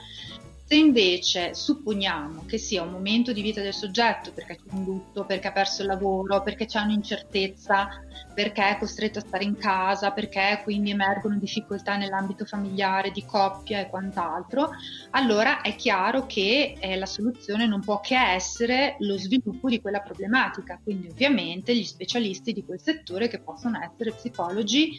Se 0.68 0.74
invece 0.74 1.54
supponiamo 1.54 2.44
che 2.44 2.58
sia 2.58 2.82
un 2.82 2.90
momento 2.90 3.32
di 3.32 3.40
vita 3.40 3.62
del 3.62 3.72
soggetto 3.72 4.32
perché 4.34 4.56
c'è 4.56 4.74
un 4.74 4.84
lutto, 4.84 5.24
perché 5.24 5.48
ha 5.48 5.52
perso 5.52 5.80
il 5.80 5.88
lavoro, 5.88 6.42
perché 6.42 6.66
c'è 6.66 6.82
un'incertezza, 6.82 7.88
perché 8.34 8.68
è 8.68 8.76
costretto 8.76 9.18
a 9.18 9.24
stare 9.26 9.44
in 9.44 9.56
casa, 9.56 10.10
perché 10.10 10.60
quindi 10.64 10.90
emergono 10.90 11.38
difficoltà 11.38 11.96
nell'ambito 11.96 12.44
familiare, 12.44 13.12
di 13.12 13.24
coppia 13.24 13.80
e 13.80 13.88
quant'altro, 13.88 14.68
allora 15.12 15.62
è 15.62 15.74
chiaro 15.74 16.26
che 16.26 16.76
eh, 16.78 16.98
la 16.98 17.06
soluzione 17.06 17.66
non 17.66 17.80
può 17.80 18.00
che 18.00 18.18
essere 18.18 18.96
lo 18.98 19.16
sviluppo 19.16 19.70
di 19.70 19.80
quella 19.80 20.00
problematica. 20.00 20.78
Quindi 20.82 21.08
ovviamente 21.08 21.74
gli 21.74 21.82
specialisti 21.82 22.52
di 22.52 22.62
quel 22.62 22.78
settore 22.78 23.28
che 23.28 23.38
possono 23.38 23.80
essere 23.80 24.12
psicologi, 24.12 24.90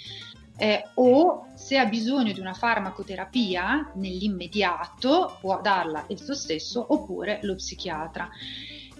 eh, 0.59 0.83
o 0.95 1.47
se 1.55 1.77
ha 1.77 1.85
bisogno 1.85 2.33
di 2.33 2.39
una 2.39 2.53
farmacoterapia 2.53 3.93
nell'immediato 3.95 5.37
può 5.39 5.61
darla 5.61 6.05
esso 6.07 6.35
stesso 6.35 6.85
oppure 6.89 7.39
lo 7.43 7.55
psichiatra. 7.55 8.29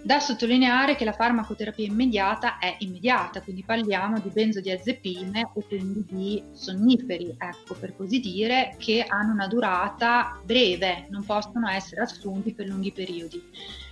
Da 0.02 0.22
sottolineare 0.22 0.96
che 0.96 1.04
la 1.04 1.12
farmacoterapia 1.12 1.86
immediata 1.86 2.58
è 2.58 2.78
immediata, 2.80 3.42
quindi 3.42 3.64
parliamo 3.66 4.20
di 4.20 4.30
benzodiazepine 4.30 5.52
o 5.54 5.62
quindi 5.68 6.06
di 6.10 6.44
sonniferi, 6.54 7.36
ecco 7.38 7.76
per 7.76 7.94
così 7.98 8.22
dire, 8.22 8.76
che 8.78 9.04
hanno 9.06 9.34
una 9.34 9.48
durata 9.48 10.40
breve, 10.42 11.08
non 11.10 11.26
possono 11.26 11.68
essere 11.68 12.02
assunti 12.02 12.54
per 12.54 12.68
lunghi 12.68 12.94
periodi. 12.94 13.44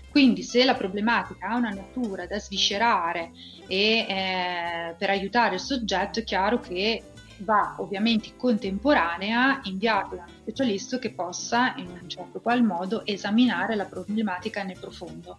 Quindi 0.10 0.44
se 0.44 0.64
la 0.64 0.76
problematica 0.76 1.50
ha 1.50 1.58
una 1.58 1.72
natura 1.72 2.26
da 2.26 2.40
sviscerare 2.40 3.32
e 3.68 4.06
eh, 4.08 4.96
per 4.98 5.10
aiutare 5.10 5.56
il 5.56 5.62
soggetto 5.62 6.20
è 6.20 6.24
chiaro 6.24 6.60
che 6.60 7.04
va 7.40 7.76
ovviamente 7.78 8.36
contemporanea 8.36 9.62
inviato 9.64 10.16
da 10.16 10.24
uno 10.24 10.34
specialista 10.42 11.00
che 11.00 11.12
possa 11.12 11.74
in 11.78 11.88
un 11.88 12.10
certo 12.10 12.40
qual 12.40 12.64
modo 12.64 13.06
esaminare 13.06 13.76
la 13.76 13.86
problematica 13.86 14.64
nel 14.64 14.80
profondo. 14.80 15.38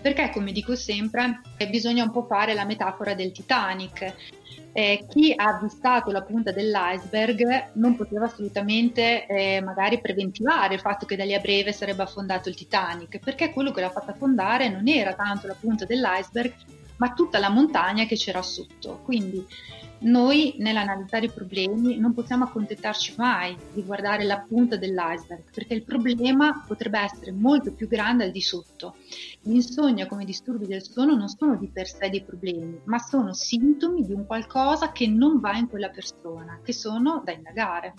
Perché 0.00 0.30
come 0.30 0.52
dico 0.52 0.76
sempre 0.76 1.40
bisogna 1.68 2.04
un 2.04 2.10
po' 2.10 2.26
fare 2.26 2.54
la 2.54 2.64
metafora 2.64 3.14
del 3.14 3.32
Titanic. 3.32 4.14
Eh, 4.72 5.06
chi 5.08 5.32
ha 5.34 5.56
avvistato 5.56 6.10
la 6.10 6.22
punta 6.22 6.52
dell'iceberg 6.52 7.70
non 7.74 7.96
poteva 7.96 8.26
assolutamente 8.26 9.26
eh, 9.26 9.60
magari 9.60 10.00
preventivare 10.00 10.74
il 10.74 10.80
fatto 10.80 11.06
che 11.06 11.16
da 11.16 11.24
lì 11.24 11.34
a 11.34 11.40
breve 11.40 11.72
sarebbe 11.72 12.02
affondato 12.02 12.48
il 12.48 12.54
Titanic, 12.54 13.18
perché 13.18 13.52
quello 13.52 13.72
che 13.72 13.80
l'ha 13.80 13.90
fatto 13.90 14.10
affondare 14.10 14.68
non 14.68 14.86
era 14.86 15.14
tanto 15.14 15.46
la 15.46 15.56
punta 15.58 15.84
dell'iceberg, 15.84 16.52
ma 16.96 17.12
tutta 17.12 17.38
la 17.38 17.48
montagna 17.48 18.04
che 18.04 18.16
c'era 18.16 18.42
sotto. 18.42 19.00
Quindi 19.04 19.44
noi 20.00 20.54
nell'analizzare 20.58 21.26
i 21.26 21.30
problemi 21.30 21.98
non 21.98 22.14
possiamo 22.14 22.44
accontentarci 22.44 23.14
mai 23.16 23.56
di 23.72 23.82
guardare 23.82 24.24
la 24.24 24.38
punta 24.38 24.76
dell'iceberg 24.76 25.42
perché 25.52 25.74
il 25.74 25.84
problema 25.84 26.62
potrebbe 26.66 27.00
essere 27.00 27.32
molto 27.32 27.72
più 27.72 27.88
grande 27.88 28.24
al 28.24 28.30
di 28.30 28.40
sotto. 28.40 28.96
L'insonnia 29.42 30.06
come 30.06 30.24
disturbi 30.24 30.66
del 30.66 30.82
sonno 30.82 31.16
non 31.16 31.28
sono 31.28 31.56
di 31.56 31.68
per 31.68 31.88
sé 31.88 32.08
dei 32.10 32.22
problemi, 32.22 32.80
ma 32.84 32.98
sono 32.98 33.32
sintomi 33.32 34.04
di 34.04 34.12
un 34.12 34.24
qualcosa 34.26 34.92
che 34.92 35.08
non 35.08 35.40
va 35.40 35.56
in 35.56 35.68
quella 35.68 35.88
persona, 35.88 36.60
che 36.62 36.72
sono 36.72 37.22
da 37.24 37.32
indagare. 37.32 37.94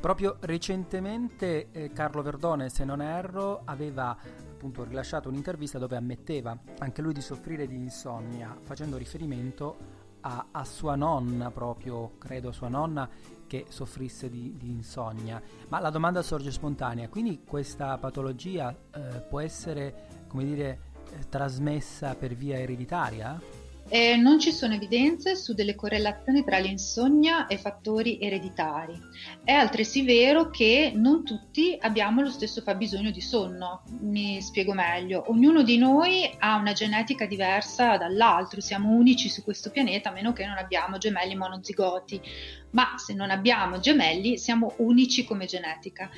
Proprio 0.00 0.36
recentemente 0.40 1.68
eh, 1.70 1.90
Carlo 1.92 2.22
Verdone, 2.22 2.68
se 2.68 2.84
non 2.84 3.00
erro, 3.00 3.62
aveva 3.64 4.16
appunto 4.56 4.84
rilasciato 4.84 5.28
un'intervista 5.28 5.78
dove 5.78 5.96
ammetteva 5.96 6.56
anche 6.78 7.02
lui 7.02 7.12
di 7.12 7.20
soffrire 7.20 7.66
di 7.66 7.76
insonnia, 7.76 8.56
facendo 8.62 8.96
riferimento 8.96 9.95
a, 10.26 10.46
a, 10.50 10.64
sua 10.64 10.96
nonna 10.96 11.50
proprio, 11.52 12.12
credo 12.18 12.50
sua 12.50 12.68
nonna 12.68 13.08
che 13.46 13.66
soffrisse 13.68 14.28
di, 14.28 14.56
di 14.58 14.70
insonnia. 14.70 15.40
Ma 15.68 15.78
la 15.78 15.90
domanda 15.90 16.20
sorge 16.22 16.50
spontanea, 16.50 17.08
quindi 17.08 17.44
questa 17.44 17.96
patologia 17.98 18.74
eh, 18.92 19.00
può 19.28 19.38
essere, 19.38 20.24
come 20.26 20.44
dire, 20.44 20.80
eh, 21.12 21.28
trasmessa 21.28 22.14
per 22.16 22.34
via 22.34 22.58
ereditaria? 22.58 23.40
Eh, 23.88 24.16
non 24.16 24.40
ci 24.40 24.50
sono 24.50 24.74
evidenze 24.74 25.36
su 25.36 25.54
delle 25.54 25.76
correlazioni 25.76 26.42
tra 26.42 26.58
l'insonnia 26.58 27.46
e 27.46 27.56
fattori 27.56 28.18
ereditari. 28.20 28.98
È 29.44 29.52
altresì 29.52 30.02
vero 30.02 30.50
che 30.50 30.90
non 30.94 31.24
tutti 31.24 31.76
abbiamo 31.80 32.20
lo 32.20 32.30
stesso 32.30 32.62
fabbisogno 32.62 33.12
di 33.12 33.20
sonno. 33.20 33.82
Mi 34.00 34.42
spiego 34.42 34.72
meglio. 34.72 35.24
Ognuno 35.28 35.62
di 35.62 35.78
noi 35.78 36.28
ha 36.38 36.56
una 36.56 36.72
genetica 36.72 37.26
diversa 37.26 37.96
dall'altro, 37.96 38.60
siamo 38.60 38.90
unici 38.90 39.28
su 39.28 39.44
questo 39.44 39.70
pianeta 39.70 40.08
a 40.08 40.12
meno 40.12 40.32
che 40.32 40.44
non 40.46 40.56
abbiamo 40.58 40.98
gemelli 40.98 41.36
monozigoti, 41.36 42.20
ma 42.70 42.94
se 42.96 43.14
non 43.14 43.30
abbiamo 43.30 43.78
gemelli 43.78 44.36
siamo 44.36 44.74
unici 44.78 45.24
come 45.24 45.46
genetica 45.46 46.10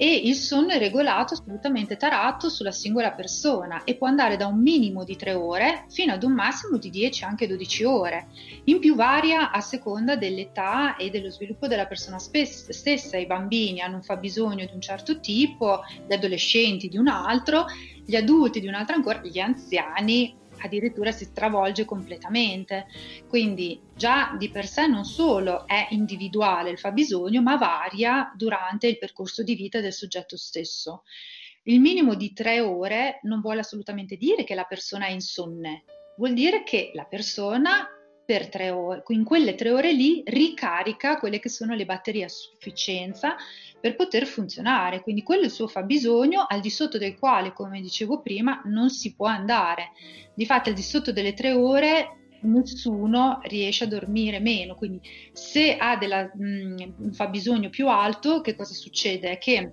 e 0.00 0.14
il 0.14 0.36
sonno 0.36 0.68
è 0.68 0.78
regolato 0.78 1.34
assolutamente 1.34 1.96
tarato 1.96 2.48
sulla 2.48 2.70
singola 2.70 3.10
persona 3.10 3.82
e 3.82 3.96
può 3.96 4.06
andare 4.06 4.36
da 4.36 4.46
un 4.46 4.62
minimo 4.62 5.02
di 5.02 5.16
3 5.16 5.32
ore 5.32 5.86
fino 5.88 6.12
ad 6.12 6.22
un 6.22 6.34
massimo 6.34 6.76
di 6.76 6.88
10 6.88 7.24
anche 7.24 7.48
12 7.48 7.82
ore. 7.82 8.28
In 8.64 8.78
più 8.78 8.94
varia 8.94 9.50
a 9.50 9.60
seconda 9.60 10.14
dell'età 10.14 10.94
e 10.94 11.10
dello 11.10 11.30
sviluppo 11.30 11.66
della 11.66 11.86
persona 11.86 12.20
stessa. 12.20 13.16
I 13.16 13.26
bambini 13.26 13.80
hanno 13.80 13.96
un 13.96 14.02
fabbisogno 14.04 14.66
di 14.66 14.72
un 14.72 14.80
certo 14.80 15.18
tipo, 15.18 15.80
gli 16.06 16.12
adolescenti 16.12 16.86
di 16.86 16.96
un 16.96 17.08
altro, 17.08 17.66
gli 18.06 18.14
adulti 18.14 18.60
di 18.60 18.68
un 18.68 18.74
altro 18.74 18.94
ancora, 18.94 19.20
gli 19.24 19.40
anziani 19.40 20.32
addirittura 20.60 21.12
si 21.12 21.24
stravolge 21.24 21.84
completamente. 21.84 22.86
Quindi 23.28 23.80
già 23.94 24.34
di 24.38 24.50
per 24.50 24.66
sé 24.66 24.86
non 24.86 25.04
solo 25.04 25.66
è 25.66 25.88
individuale 25.90 26.70
il 26.70 26.78
fabbisogno, 26.78 27.42
ma 27.42 27.56
varia 27.56 28.32
durante 28.36 28.86
il 28.86 28.98
percorso 28.98 29.42
di 29.42 29.54
vita 29.54 29.80
del 29.80 29.92
soggetto 29.92 30.36
stesso. 30.36 31.02
Il 31.64 31.80
minimo 31.80 32.14
di 32.14 32.32
tre 32.32 32.60
ore 32.60 33.20
non 33.24 33.40
vuole 33.40 33.60
assolutamente 33.60 34.16
dire 34.16 34.44
che 34.44 34.54
la 34.54 34.64
persona 34.64 35.06
è 35.06 35.10
insonne, 35.10 35.84
vuol 36.16 36.32
dire 36.32 36.62
che 36.62 36.92
la 36.94 37.04
persona 37.04 37.86
per 38.28 38.50
tre 38.50 38.68
ore, 38.68 39.02
in 39.08 39.24
quelle 39.24 39.54
tre 39.54 39.70
ore 39.70 39.90
lì 39.94 40.22
ricarica 40.26 41.16
quelle 41.16 41.40
che 41.40 41.48
sono 41.48 41.74
le 41.74 41.86
batterie 41.86 42.24
a 42.24 42.28
sufficienza 42.28 43.36
per 43.80 43.96
poter 43.96 44.26
funzionare. 44.26 45.00
Quindi 45.00 45.22
quello 45.22 45.44
è 45.44 45.44
il 45.46 45.50
suo 45.50 45.66
fabbisogno 45.66 46.44
al 46.46 46.60
di 46.60 46.68
sotto 46.68 46.98
del 46.98 47.18
quale, 47.18 47.54
come 47.54 47.80
dicevo 47.80 48.20
prima, 48.20 48.60
non 48.66 48.90
si 48.90 49.14
può 49.14 49.24
andare. 49.24 49.92
Difatti 50.34 50.68
al 50.68 50.74
di 50.74 50.82
sotto 50.82 51.10
delle 51.10 51.32
tre 51.32 51.52
ore 51.52 52.16
nessuno 52.42 53.40
riesce 53.44 53.84
a 53.84 53.88
dormire 53.88 54.40
meno, 54.40 54.74
quindi 54.74 55.00
se 55.32 55.78
ha 55.78 55.96
della, 55.96 56.30
mh, 56.30 56.96
un 56.98 57.12
fabbisogno 57.14 57.70
più 57.70 57.88
alto, 57.88 58.42
che 58.42 58.54
cosa 58.54 58.74
succede? 58.74 59.38
Che 59.38 59.72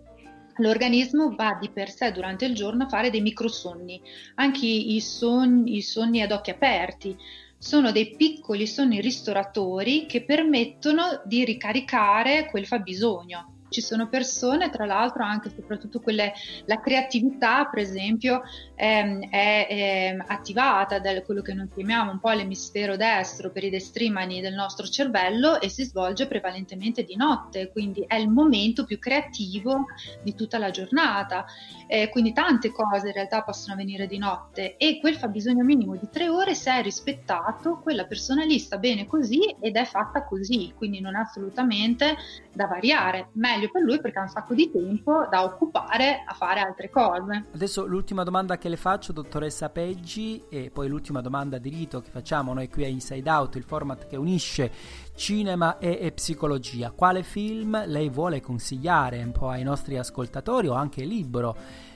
l'organismo 0.59 1.35
va 1.35 1.57
di 1.59 1.69
per 1.69 1.89
sé 1.89 2.13
durante 2.13 2.45
il 2.45 2.55
giorno 2.55 2.85
a 2.85 2.87
fare 2.87 3.09
dei 3.09 3.19
microsonni, 3.19 4.01
anche 4.35 4.65
i, 4.65 5.01
sogni, 5.01 5.75
i 5.75 5.81
sonni 5.81 6.21
ad 6.21 6.31
occhi 6.31 6.51
aperti, 6.51 7.17
sono 7.57 7.91
dei 7.91 8.15
piccoli 8.15 8.67
sonni 8.67 9.01
ristoratori 9.01 10.05
che 10.05 10.23
permettono 10.23 11.21
di 11.25 11.43
ricaricare 11.45 12.47
quel 12.49 12.65
fabbisogno 12.67 13.54
ci 13.75 13.81
sono 13.81 14.07
persone, 14.07 14.69
tra 14.69 14.85
l'altro 14.85 15.25
anche 15.25 15.49
soprattutto 15.49 15.99
quelle, 15.99 16.31
la 16.65 16.79
creatività 16.79 17.65
per 17.65 17.81
esempio 17.81 18.41
ehm, 18.73 19.29
è, 19.29 19.67
è, 19.67 20.17
attivata 20.27 20.99
da 20.99 21.21
quello 21.23 21.41
che 21.41 21.53
noi 21.53 21.67
chiamiamo 21.73 22.11
un 22.11 22.19
po' 22.19 22.31
l'emisfero 22.31 22.95
destro 22.95 23.51
per 23.51 23.65
i 23.65 23.69
destrimani 23.69 24.39
del 24.39 24.53
nostro 24.53 24.87
cervello 24.87 25.59
e 25.59 25.67
si 25.67 25.83
svolge 25.83 26.25
prevalentemente 26.27 27.03
di 27.03 27.17
notte, 27.17 27.69
quindi 27.69 28.05
è 28.07 28.15
il 28.15 28.29
momento 28.29 28.85
più 28.85 28.97
creativo 28.97 29.87
di 30.23 30.33
tutta 30.35 30.57
la 30.57 30.71
giornata. 30.71 31.45
Eh, 31.87 32.09
quindi 32.09 32.33
tante 32.33 32.71
cose 32.71 33.07
in 33.07 33.13
realtà 33.13 33.43
possono 33.43 33.73
avvenire 33.73 34.07
di 34.07 34.17
notte 34.17 34.75
e 34.77 34.99
quel 34.99 35.17
fabbisogno 35.17 35.63
minimo 35.63 35.95
di 35.95 36.07
tre 36.09 36.27
ore 36.29 36.55
se 36.55 36.71
è 36.71 36.81
rispettato, 36.81 37.79
quella 37.83 38.05
persona 38.05 38.43
lì 38.43 38.57
sta 38.57 38.77
bene 38.77 39.05
così 39.05 39.55
ed 39.59 39.75
è 39.75 39.85
fatta 39.85 40.23
così, 40.23 40.73
quindi 40.75 40.99
non 40.99 41.15
ha 41.15 41.19
assolutamente 41.19 42.15
da 42.53 42.65
variare. 42.65 43.29
Meglio 43.33 43.64
per 43.69 43.81
lui 43.81 43.99
perché 43.99 44.19
ha 44.19 44.23
un 44.23 44.27
sacco 44.27 44.53
di 44.53 44.71
tempo 44.71 45.27
da 45.29 45.43
occupare 45.43 46.23
a 46.25 46.33
fare 46.33 46.59
altre 46.59 46.89
cose. 46.89 47.45
Adesso 47.53 47.85
l'ultima 47.85 48.23
domanda 48.23 48.57
che 48.57 48.69
le 48.69 48.77
faccio, 48.77 49.11
dottoressa 49.11 49.69
Peggi, 49.69 50.43
e 50.49 50.69
poi 50.71 50.87
l'ultima 50.87 51.21
domanda 51.21 51.57
di 51.57 51.69
rito 51.69 52.01
che 52.01 52.09
facciamo 52.09 52.53
noi 52.53 52.69
qui 52.69 52.83
a 52.83 52.87
Inside 52.87 53.29
Out, 53.29 53.55
il 53.55 53.63
format 53.63 54.07
che 54.07 54.15
unisce 54.15 54.71
cinema 55.15 55.77
e, 55.77 55.97
e 56.01 56.11
psicologia. 56.11 56.91
Quale 56.91 57.23
film 57.23 57.85
lei 57.85 58.09
vuole 58.09 58.41
consigliare 58.41 59.23
un 59.23 59.31
po' 59.31 59.49
ai 59.49 59.63
nostri 59.63 59.97
ascoltatori 59.97 60.67
o 60.67 60.73
anche 60.73 61.03
libro? 61.03 61.55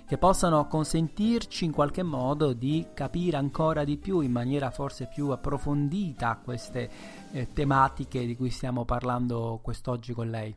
che 0.10 0.18
possano 0.18 0.66
consentirci 0.66 1.66
in 1.66 1.72
qualche 1.72 2.02
modo 2.02 2.54
di 2.54 2.88
capire 2.96 3.38
ancora 3.38 3.84
di 3.84 3.96
più 3.96 4.22
in 4.22 4.32
maniera 4.32 4.72
forse 4.72 5.06
più 5.06 5.30
approfondita 5.30 6.42
queste 6.44 6.90
eh, 7.32 7.48
tematiche 7.54 8.26
di 8.26 8.36
cui 8.36 8.50
stiamo 8.50 8.86
parlando 8.86 9.60
quest'oggi 9.62 10.14
con 10.14 10.28
lei 10.32 10.56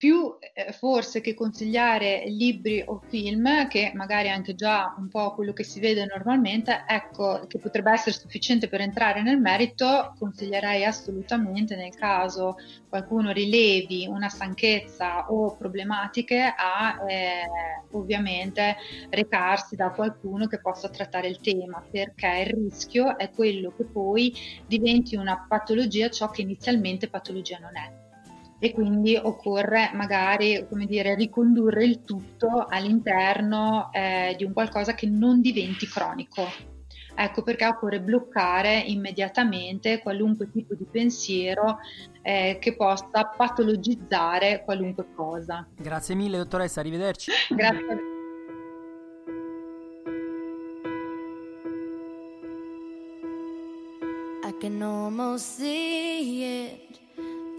più 0.00 0.34
eh, 0.40 0.72
forse 0.72 1.20
che 1.20 1.34
consigliare 1.34 2.24
libri 2.26 2.82
o 2.86 3.02
film, 3.08 3.68
che 3.68 3.92
magari 3.94 4.30
anche 4.30 4.54
già 4.54 4.94
un 4.96 5.08
po' 5.08 5.34
quello 5.34 5.52
che 5.52 5.62
si 5.62 5.78
vede 5.78 6.06
normalmente, 6.06 6.84
ecco, 6.88 7.44
che 7.46 7.58
potrebbe 7.58 7.92
essere 7.92 8.16
sufficiente 8.16 8.66
per 8.66 8.80
entrare 8.80 9.20
nel 9.20 9.38
merito, 9.38 10.14
consiglierei 10.18 10.86
assolutamente 10.86 11.76
nel 11.76 11.94
caso 11.94 12.56
qualcuno 12.88 13.30
rilevi 13.30 14.06
una 14.06 14.30
stanchezza 14.30 15.30
o 15.30 15.54
problematiche 15.54 16.54
a 16.56 17.04
eh, 17.06 17.42
ovviamente 17.90 18.76
recarsi 19.10 19.76
da 19.76 19.90
qualcuno 19.90 20.46
che 20.46 20.62
possa 20.62 20.88
trattare 20.88 21.28
il 21.28 21.40
tema, 21.40 21.84
perché 21.90 22.46
il 22.46 22.54
rischio 22.54 23.18
è 23.18 23.28
quello 23.28 23.74
che 23.76 23.84
poi 23.84 24.32
diventi 24.66 25.14
una 25.14 25.44
patologia 25.46 26.08
ciò 26.08 26.30
che 26.30 26.40
inizialmente 26.40 27.10
patologia 27.10 27.58
non 27.58 27.76
è 27.76 28.08
e 28.60 28.72
quindi 28.72 29.16
occorre 29.20 29.90
magari 29.94 30.66
come 30.68 30.84
dire, 30.84 31.16
ricondurre 31.16 31.84
il 31.84 32.04
tutto 32.04 32.66
all'interno 32.68 33.88
eh, 33.90 34.34
di 34.36 34.44
un 34.44 34.52
qualcosa 34.52 34.94
che 34.94 35.06
non 35.08 35.40
diventi 35.40 35.88
cronico. 35.88 36.46
Ecco 37.16 37.42
perché 37.42 37.66
occorre 37.66 38.00
bloccare 38.00 38.78
immediatamente 38.78 40.00
qualunque 40.00 40.50
tipo 40.50 40.74
di 40.74 40.86
pensiero 40.90 41.78
eh, 42.22 42.58
che 42.60 42.76
possa 42.76 43.24
patologizzare 43.36 44.62
qualunque 44.64 45.06
cosa. 45.14 45.66
Grazie 45.76 46.14
mille 46.14 46.36
dottoressa, 46.36 46.80
arrivederci. 46.80 47.30
Grazie. 47.50 48.18
I 54.42 54.56
can 54.58 54.82
almost 54.82 55.56
see 55.58 56.68
it. 56.68 56.99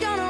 gonna 0.00 0.27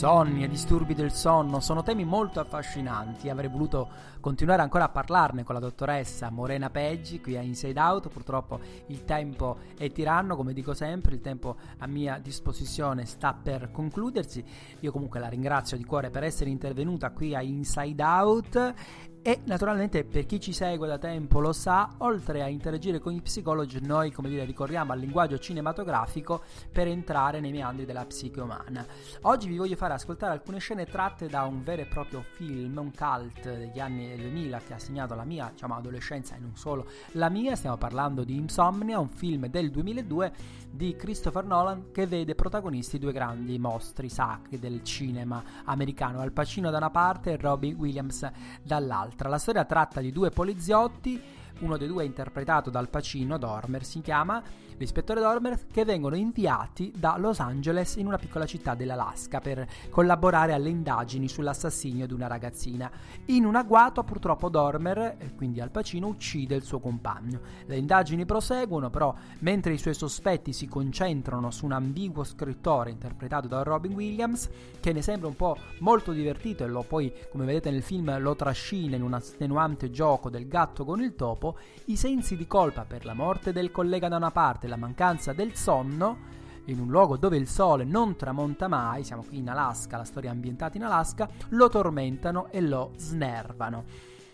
Insonnia, 0.00 0.48
disturbi 0.48 0.94
del 0.94 1.12
sonno, 1.12 1.60
sono 1.60 1.82
temi 1.82 2.04
molto 2.04 2.40
affascinanti. 2.40 3.28
Avrei 3.28 3.50
voluto 3.50 3.86
continuare 4.20 4.62
ancora 4.62 4.84
a 4.84 4.88
parlarne 4.88 5.44
con 5.44 5.54
la 5.54 5.60
dottoressa 5.60 6.30
Morena 6.30 6.70
Peggi 6.70 7.20
qui 7.20 7.36
a 7.36 7.42
Inside 7.42 7.78
Out. 7.78 8.08
Purtroppo 8.08 8.60
il 8.86 9.04
tempo 9.04 9.58
è 9.76 9.92
tiranno, 9.92 10.36
come 10.36 10.54
dico 10.54 10.72
sempre, 10.72 11.14
il 11.14 11.20
tempo 11.20 11.56
a 11.80 11.86
mia 11.86 12.18
disposizione 12.18 13.04
sta 13.04 13.34
per 13.34 13.70
concludersi. 13.72 14.42
Io 14.80 14.90
comunque 14.90 15.20
la 15.20 15.28
ringrazio 15.28 15.76
di 15.76 15.84
cuore 15.84 16.08
per 16.08 16.24
essere 16.24 16.48
intervenuta 16.48 17.10
qui 17.10 17.34
a 17.34 17.42
Inside 17.42 18.02
Out 18.02 18.74
e 19.22 19.40
naturalmente 19.44 20.04
per 20.04 20.24
chi 20.24 20.40
ci 20.40 20.54
segue 20.54 20.88
da 20.88 20.96
tempo 20.96 21.40
lo 21.40 21.52
sa, 21.52 21.90
oltre 21.98 22.42
a 22.42 22.48
interagire 22.48 23.00
con 23.00 23.12
i 23.12 23.20
psicologi, 23.20 23.78
noi 23.82 24.10
come 24.12 24.30
dire 24.30 24.44
ricorriamo 24.44 24.92
al 24.92 24.98
linguaggio 24.98 25.38
cinematografico 25.38 26.42
per 26.72 26.86
entrare 26.86 27.38
nei 27.38 27.52
meandri 27.52 27.84
della 27.84 28.06
psiche 28.06 28.40
umana. 28.40 28.86
Oggi 29.22 29.48
vi 29.48 29.58
voglio 29.58 29.76
fare 29.76 29.92
ascoltare 29.92 30.32
alcune 30.32 30.58
scene 30.58 30.86
tratte 30.86 31.28
da 31.28 31.42
un 31.42 31.62
vero 31.62 31.82
e 31.82 31.86
proprio 31.86 32.24
film, 32.32 32.78
un 32.78 32.92
cult 32.96 33.42
degli 33.42 33.78
anni 33.78 34.16
2000 34.16 34.58
che 34.66 34.72
ha 34.72 34.78
segnato 34.78 35.14
la 35.14 35.24
mia 35.24 35.50
diciamo, 35.52 35.74
adolescenza 35.74 36.34
e 36.34 36.38
non 36.38 36.56
solo 36.56 36.86
la 37.12 37.28
mia, 37.28 37.56
stiamo 37.56 37.76
parlando 37.76 38.24
di 38.24 38.36
Insomnia, 38.36 38.98
un 38.98 39.10
film 39.10 39.48
del 39.48 39.70
2002 39.70 40.32
di 40.70 40.96
Christopher 40.96 41.44
Nolan 41.44 41.90
che 41.92 42.06
vede 42.06 42.34
protagonisti 42.34 42.98
due 42.98 43.12
grandi 43.12 43.58
mostri 43.58 44.08
sacri 44.08 44.58
del 44.58 44.82
cinema 44.82 45.42
americano, 45.64 46.20
Al 46.20 46.32
Pacino 46.32 46.70
da 46.70 46.78
una 46.78 46.90
parte 46.90 47.32
e 47.32 47.36
Robin 47.36 47.74
Williams 47.76 48.26
dall'altra 48.62 49.08
l'altra. 49.10 49.28
La 49.28 49.38
storia 49.38 49.64
tratta 49.64 50.00
di 50.00 50.12
due 50.12 50.30
poliziotti, 50.30 51.20
uno 51.60 51.76
dei 51.76 51.88
due 51.88 52.02
è 52.02 52.06
interpretato 52.06 52.70
dal 52.70 52.88
Pacino, 52.88 53.38
Dormer 53.38 53.84
si 53.84 54.00
chiama, 54.00 54.42
l'ispettore 54.76 55.20
Dormer, 55.20 55.66
che 55.66 55.84
vengono 55.84 56.16
inviati 56.16 56.92
da 56.96 57.16
Los 57.18 57.38
Angeles 57.38 57.96
in 57.96 58.06
una 58.06 58.16
piccola 58.16 58.46
città 58.46 58.74
dell'Alaska 58.74 59.40
per 59.40 59.66
collaborare 59.90 60.54
alle 60.54 60.70
indagini 60.70 61.28
sull'assassinio 61.28 62.06
di 62.06 62.14
una 62.14 62.26
ragazzina. 62.26 62.90
In 63.26 63.44
un 63.44 63.56
agguato 63.56 64.02
purtroppo 64.02 64.48
Dormer, 64.48 65.16
quindi 65.36 65.60
Al 65.60 65.70
Pacino, 65.70 66.06
uccide 66.06 66.54
il 66.54 66.62
suo 66.62 66.80
compagno. 66.80 67.40
Le 67.66 67.76
indagini 67.76 68.24
proseguono, 68.24 68.88
però 68.88 69.14
mentre 69.40 69.74
i 69.74 69.78
suoi 69.78 69.94
sospetti 69.94 70.54
si 70.54 70.66
concentrano 70.66 71.50
su 71.50 71.66
un 71.66 71.72
ambiguo 71.72 72.24
scrittore 72.24 72.90
interpretato 72.90 73.48
da 73.48 73.62
Robin 73.62 73.92
Williams, 73.92 74.48
che 74.80 74.92
ne 74.92 75.02
sembra 75.02 75.28
un 75.28 75.36
po' 75.36 75.58
molto 75.80 76.12
divertito 76.12 76.64
e 76.64 76.68
lo 76.68 76.82
poi, 76.88 77.12
come 77.30 77.44
vedete 77.44 77.70
nel 77.70 77.82
film, 77.82 78.18
lo 78.18 78.34
trascina 78.34 78.96
in 78.96 79.02
un 79.02 79.14
estenuante 79.14 79.90
gioco 79.90 80.30
del 80.30 80.48
gatto 80.48 80.86
con 80.86 81.02
il 81.02 81.14
topo, 81.14 81.49
i 81.86 81.96
sensi 81.96 82.36
di 82.36 82.46
colpa 82.46 82.84
per 82.84 83.04
la 83.04 83.14
morte 83.14 83.52
del 83.52 83.70
collega 83.70 84.08
da 84.08 84.16
una 84.16 84.30
parte 84.30 84.66
la 84.66 84.76
mancanza 84.76 85.32
del 85.32 85.54
sonno 85.54 86.38
in 86.66 86.78
un 86.78 86.88
luogo 86.88 87.16
dove 87.16 87.36
il 87.36 87.48
sole 87.48 87.84
non 87.84 88.16
tramonta 88.16 88.68
mai, 88.68 89.04
siamo 89.04 89.24
qui 89.24 89.38
in 89.38 89.48
Alaska, 89.48 89.96
la 89.96 90.04
storia 90.04 90.30
è 90.30 90.32
ambientata 90.32 90.76
in 90.76 90.84
Alaska, 90.84 91.28
lo 91.50 91.68
tormentano 91.68 92.50
e 92.50 92.60
lo 92.60 92.92
snervano. 92.96 93.84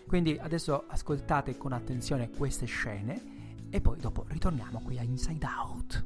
Quindi 0.07 0.37
adesso 0.39 0.85
ascoltate 0.87 1.57
con 1.57 1.73
attenzione 1.73 2.29
queste 2.29 2.65
scene 2.65 3.67
e 3.69 3.81
poi 3.81 3.97
dopo 3.97 4.25
ritorniamo 4.27 4.81
qui 4.83 4.97
a 4.99 5.03
Inside 5.03 5.45
Out. 5.45 6.05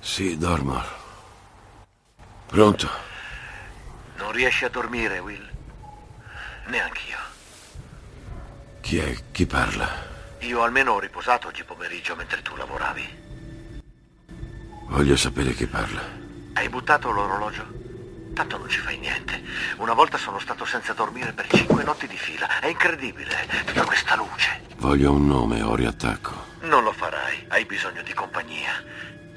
Sì, 0.00 0.38
dormo. 0.38 1.05
Pronto? 2.46 2.88
Non 4.16 4.32
riesci 4.32 4.64
a 4.64 4.68
dormire, 4.68 5.18
Will? 5.18 5.46
Neanch'io. 6.66 7.18
Chi 8.80 8.98
è? 8.98 9.16
Chi 9.32 9.46
parla? 9.46 9.88
Io 10.40 10.62
almeno 10.62 10.92
ho 10.92 11.00
riposato 11.00 11.48
oggi 11.48 11.64
pomeriggio 11.64 12.14
mentre 12.14 12.42
tu 12.42 12.54
lavoravi. 12.56 13.24
Voglio 14.88 15.16
sapere 15.16 15.52
chi 15.54 15.66
parla. 15.66 16.00
Hai 16.54 16.68
buttato 16.68 17.10
l'orologio? 17.10 17.66
Tanto 18.32 18.58
non 18.58 18.68
ci 18.68 18.78
fai 18.78 18.98
niente. 18.98 19.42
Una 19.78 19.92
volta 19.92 20.16
sono 20.16 20.38
stato 20.38 20.64
senza 20.64 20.92
dormire 20.92 21.32
per 21.32 21.48
cinque 21.48 21.82
notti 21.82 22.06
di 22.06 22.16
fila. 22.16 22.60
È 22.60 22.66
incredibile, 22.66 23.48
tutta 23.66 23.84
questa 23.84 24.14
luce. 24.14 24.62
Voglio 24.76 25.12
un 25.12 25.26
nome 25.26 25.62
o 25.62 25.74
riattacco. 25.74 26.44
Non 26.60 26.84
lo 26.84 26.92
farai, 26.92 27.46
hai 27.48 27.64
bisogno 27.64 28.02
di 28.02 28.14
compagnia. 28.14 28.72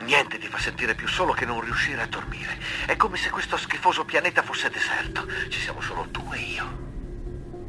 Niente 0.02 0.38
ti 0.38 0.48
fa 0.48 0.58
sentire 0.58 0.96
più 0.96 1.08
solo 1.08 1.34
che 1.34 1.46
non 1.46 1.62
riuscire 1.62 2.02
a 2.02 2.08
dormire. 2.08 2.58
È 2.86 2.96
come 2.96 3.18
se 3.18 3.30
questo 3.30 3.58
schifoso 3.58 4.06
pianeta 4.06 4.42
fosse 4.42 4.70
deserto. 4.70 5.28
Ci 5.50 5.60
siamo 5.60 5.82
solo 5.82 6.08
tu 6.10 6.28
e 6.34 6.40
io. 6.40 6.88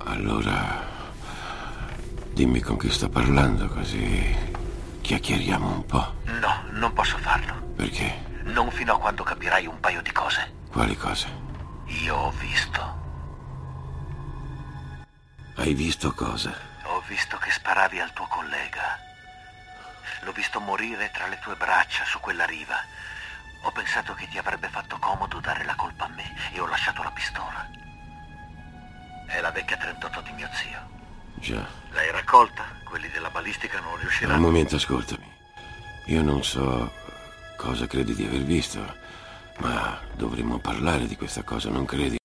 Allora, 0.05 0.87
dimmi 2.33 2.61
con 2.61 2.79
chi 2.79 2.91
sto 2.91 3.09
parlando 3.09 3.69
così 3.69 4.37
chiacchieriamo 5.01 5.73
un 5.73 5.87
po'. 5.87 6.15
No, 6.25 6.65
non 6.71 6.93
posso 6.93 7.19
farlo. 7.19 7.73
Perché? 7.77 8.29
Non 8.45 8.71
fino 8.71 8.95
a 8.95 8.99
quando 8.99 9.23
capirai 9.23 9.67
un 9.67 9.79
paio 9.81 10.01
di 10.03 10.13
cose. 10.13 10.53
Quali 10.71 10.97
cose? 10.97 11.27
Io 11.87 12.15
ho 12.15 12.31
visto. 12.31 12.99
Hai 15.57 15.75
visto 15.75 16.13
cosa? 16.13 16.55
Ho 16.85 17.03
visto 17.07 17.37
che 17.39 17.51
sparavi 17.51 18.01
al 18.01 18.13
tuo 18.13 18.27
collega. 18.29 18.99
L'ho 20.23 20.33
visto 20.33 20.61
morire 20.61 21.11
tra 21.13 21.27
le 21.27 21.39
tue 21.39 21.55
braccia 21.57 22.05
su 22.05 22.21
quella 22.21 22.45
riva. 22.45 22.77
Ho 23.63 23.73
pensato 23.73 24.15
che 24.15 24.29
ti 24.29 24.39
avrebbe 24.39 24.69
fatto 24.69 24.99
comodo 24.99 25.41
dare 25.41 25.65
la 25.65 25.75
colpa 25.75 26.05
a 26.05 26.09
me 26.09 26.35
e 26.53 26.61
ho 26.61 26.67
lasciato 26.67 27.03
la 27.03 27.11
pistola. 27.11 27.69
È 29.27 29.41
la 29.41 29.51
vecchia 29.51 29.77
38 29.77 30.21
di 30.23 30.33
mio 30.33 30.49
zio. 30.53 30.89
Già. 31.35 31.67
L'hai 31.91 32.11
raccolta? 32.11 32.65
Quelli 32.85 33.09
della 33.11 33.31
balistica 33.31 33.81
non 33.81 33.97
riusciranno. 33.99 34.37
Un 34.37 34.43
momento, 34.43 34.77
ascoltami. 34.77 35.33
Io 36.07 36.23
non 36.23 36.43
so 36.43 36.93
cosa 37.57 37.87
credi 37.87 38.15
di 38.15 38.25
aver 38.27 38.43
visto, 38.43 38.97
ma 39.59 40.01
dovremmo 40.15 40.59
parlare 40.59 41.07
di 41.07 41.17
questa 41.17 41.43
cosa, 41.43 41.71
non 41.71 41.85
credi? 41.85 42.19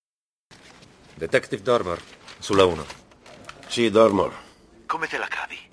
Detective 1.13 1.61
Dormer, 1.61 2.01
sulla 2.39 2.65
1. 2.65 2.85
Sì, 3.67 3.89
Dormor. 3.89 4.33
Come 4.85 5.07
te 5.07 5.17
la 5.17 5.27
cavi? 5.27 5.64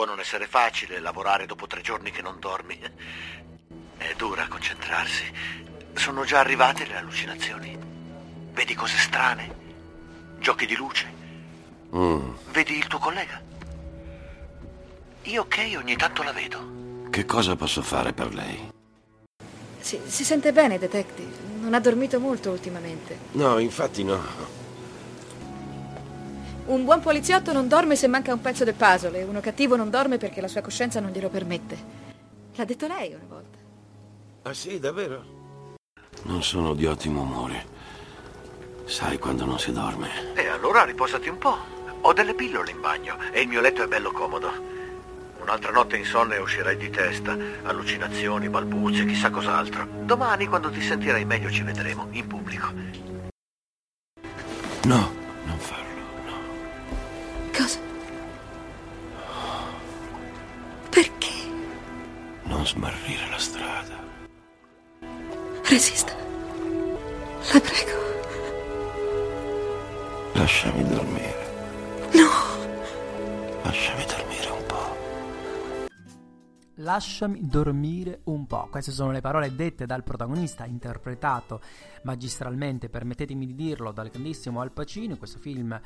Può 0.00 0.08
non 0.08 0.18
essere 0.18 0.46
facile 0.46 0.98
lavorare 0.98 1.44
dopo 1.44 1.66
tre 1.66 1.82
giorni 1.82 2.10
che 2.10 2.22
non 2.22 2.40
dormi. 2.40 2.80
È 3.98 4.14
dura 4.16 4.48
concentrarsi. 4.48 5.30
Sono 5.92 6.24
già 6.24 6.38
arrivate 6.38 6.86
le 6.86 6.96
allucinazioni. 6.96 7.78
Vedi 8.50 8.74
cose 8.74 8.96
strane? 8.96 9.54
Giochi 10.38 10.64
di 10.64 10.74
luce? 10.74 11.06
Mm. 11.94 12.30
Vedi 12.50 12.78
il 12.78 12.86
tuo 12.86 12.98
collega? 12.98 13.42
Io 15.24 15.42
ok, 15.42 15.74
ogni 15.76 15.96
tanto 15.96 16.22
la 16.22 16.32
vedo. 16.32 17.10
Che 17.10 17.26
cosa 17.26 17.54
posso 17.54 17.82
fare 17.82 18.14
per 18.14 18.32
lei? 18.32 18.70
Si, 19.80 20.00
si 20.06 20.24
sente 20.24 20.50
bene, 20.52 20.78
detective. 20.78 21.30
Non 21.58 21.74
ha 21.74 21.80
dormito 21.80 22.18
molto 22.18 22.48
ultimamente. 22.48 23.18
No, 23.32 23.58
infatti 23.58 24.02
no. 24.02 24.18
Un 26.70 26.84
buon 26.84 27.00
poliziotto 27.00 27.52
non 27.52 27.66
dorme 27.66 27.96
se 27.96 28.06
manca 28.06 28.32
un 28.32 28.40
pezzo 28.40 28.62
del 28.62 28.74
puzzle 28.74 29.18
e 29.18 29.24
uno 29.24 29.40
cattivo 29.40 29.74
non 29.74 29.90
dorme 29.90 30.18
perché 30.18 30.40
la 30.40 30.46
sua 30.46 30.60
coscienza 30.60 31.00
non 31.00 31.10
glielo 31.10 31.28
permette. 31.28 31.76
L'ha 32.54 32.64
detto 32.64 32.86
lei 32.86 33.12
una 33.12 33.24
volta. 33.28 33.58
Ah 34.42 34.54
sì, 34.54 34.78
davvero? 34.78 35.24
Non 36.22 36.44
sono 36.44 36.74
di 36.74 36.86
ottimo 36.86 37.22
umore. 37.22 37.66
Sai 38.84 39.18
quando 39.18 39.44
non 39.46 39.58
si 39.58 39.72
dorme. 39.72 40.32
E 40.36 40.46
allora 40.46 40.84
riposati 40.84 41.28
un 41.28 41.38
po'. 41.38 41.58
Ho 42.02 42.12
delle 42.12 42.34
pillole 42.34 42.70
in 42.70 42.80
bagno 42.80 43.16
e 43.32 43.40
il 43.40 43.48
mio 43.48 43.60
letto 43.60 43.82
è 43.82 43.88
bello 43.88 44.12
comodo. 44.12 44.48
Un'altra 45.40 45.72
notte 45.72 45.96
insonne 45.96 46.36
uscirai 46.36 46.76
di 46.76 46.88
testa. 46.88 47.36
Allucinazioni, 47.64 48.48
balbuzie, 48.48 49.06
chissà 49.06 49.30
cos'altro. 49.30 49.88
Domani, 50.04 50.46
quando 50.46 50.70
ti 50.70 50.80
sentirai 50.80 51.24
meglio, 51.24 51.50
ci 51.50 51.62
vedremo 51.62 52.06
in 52.12 52.28
pubblico. 52.28 52.72
No, 54.84 55.12
non 55.46 55.58
farlo. 55.58 55.89
Non 62.60 62.68
smarrire 62.68 63.26
la 63.30 63.38
strada. 63.38 63.96
Resista. 65.64 66.12
La 67.54 67.58
prego. 67.58 67.98
Lasciami 70.34 70.84
dormire. 70.84 71.49
Lasciami 76.80 77.46
dormire 77.46 78.20
un 78.24 78.46
po'. 78.46 78.68
Queste 78.70 78.90
sono 78.90 79.10
le 79.10 79.20
parole 79.20 79.54
dette 79.54 79.86
dal 79.86 80.02
protagonista, 80.02 80.64
interpretato 80.64 81.60
magistralmente, 82.04 82.88
permettetemi 82.88 83.46
di 83.46 83.54
dirlo, 83.54 83.92
dal 83.92 84.08
grandissimo 84.08 84.60
Al 84.60 84.72
Pacino 84.72 85.12
in 85.12 85.18
questo 85.18 85.38
film 85.38 85.78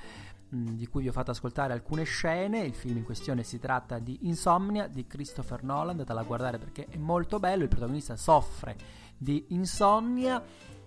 mh, 0.49 0.71
di 0.75 0.87
cui 0.87 1.03
vi 1.03 1.09
ho 1.09 1.13
fatto 1.13 1.33
ascoltare 1.33 1.73
alcune 1.73 2.05
scene. 2.05 2.61
Il 2.61 2.75
film 2.75 2.99
in 2.99 3.05
questione 3.05 3.43
si 3.43 3.59
tratta 3.59 3.99
di 3.99 4.21
Insomnia 4.23 4.87
di 4.87 5.07
Christopher 5.07 5.65
Nolan, 5.65 5.91
andatela 5.91 6.21
a 6.21 6.25
guardare 6.25 6.59
perché 6.59 6.87
è 6.89 6.97
molto 6.97 7.41
bello. 7.41 7.65
Il 7.65 7.69
protagonista 7.69 8.17
soffre 8.17 8.77
di 9.17 9.47
insonnia 9.49 10.43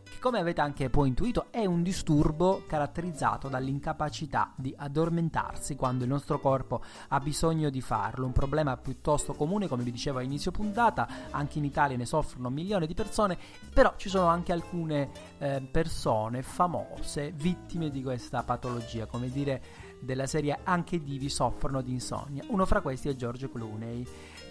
che 0.10 0.20
come 0.20 0.40
avete 0.40 0.62
anche 0.62 0.90
poi 0.90 1.10
intuito 1.10 1.48
è 1.52 1.66
un 1.66 1.84
disturbo 1.84 2.64
caratterizzato 2.68 3.48
dall'incapacità 3.48 4.54
di 4.56 4.74
addormentarsi 4.76 5.76
quando 5.76 6.04
il 6.04 6.10
nostro 6.10 6.40
corpo 6.40 6.82
ha 7.10 7.20
bisogno 7.20 7.70
di 7.70 7.82
farlo, 7.82 8.26
un 8.26 8.32
problema 8.32 8.78
piuttosto 8.78 9.34
comune 9.34 9.68
come 9.68 9.84
vi 9.84 9.92
dicevo 9.92 10.20
a 10.20 10.24
inizio 10.24 10.52
puntata, 10.52 11.08
anche 11.32 11.58
in 11.58 11.66
Italia 11.66 11.98
ne 11.98 12.06
soffrono 12.06 12.50
milioni 12.50 12.88
di 12.88 12.94
persone, 12.94 13.38
però 13.74 13.94
ci 13.98 14.10
sono 14.10 14.28
anche 14.28 14.52
alcune 14.52 15.10
eh, 15.38 15.62
persone 15.62 16.42
famose 16.42 17.32
vittime 17.36 17.90
di 17.90 18.02
questa 18.02 18.44
patologia, 18.44 19.06
come 19.06 19.30
dire 19.30 19.62
della 20.00 20.28
serie 20.28 20.60
anche 20.64 21.02
divi 21.02 21.30
soffrono 21.30 21.82
di 21.82 21.92
insonnia. 21.92 22.44
Uno 22.48 22.66
fra 22.66 22.82
questi 22.82 23.10
è 23.10 23.16
George 23.16 23.50
Clooney 23.50 24.06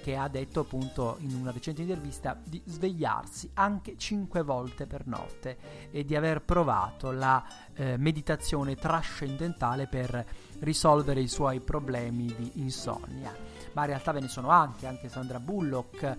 che 0.06 0.14
ha 0.14 0.28
detto 0.28 0.60
appunto 0.60 1.16
in 1.18 1.34
una 1.34 1.50
recente 1.50 1.82
intervista 1.82 2.40
di 2.40 2.62
svegliarsi 2.64 3.50
anche 3.54 3.96
5 3.96 4.42
volte 4.42 4.86
per 4.86 5.04
notte 5.08 5.58
e 5.90 6.04
di 6.04 6.14
aver 6.14 6.42
provato 6.42 7.10
la 7.10 7.44
eh, 7.74 7.96
meditazione 7.96 8.76
trascendentale 8.76 9.88
per 9.88 10.24
risolvere 10.60 11.18
i 11.18 11.26
suoi 11.26 11.58
problemi 11.58 12.32
di 12.36 12.52
insonnia. 12.60 13.34
Ma 13.72 13.80
in 13.80 13.88
realtà 13.88 14.12
ve 14.12 14.20
ne 14.20 14.28
sono 14.28 14.48
anche, 14.50 14.86
anche 14.86 15.08
Sandra 15.08 15.40
Bullock 15.40 16.02
eh, 16.04 16.16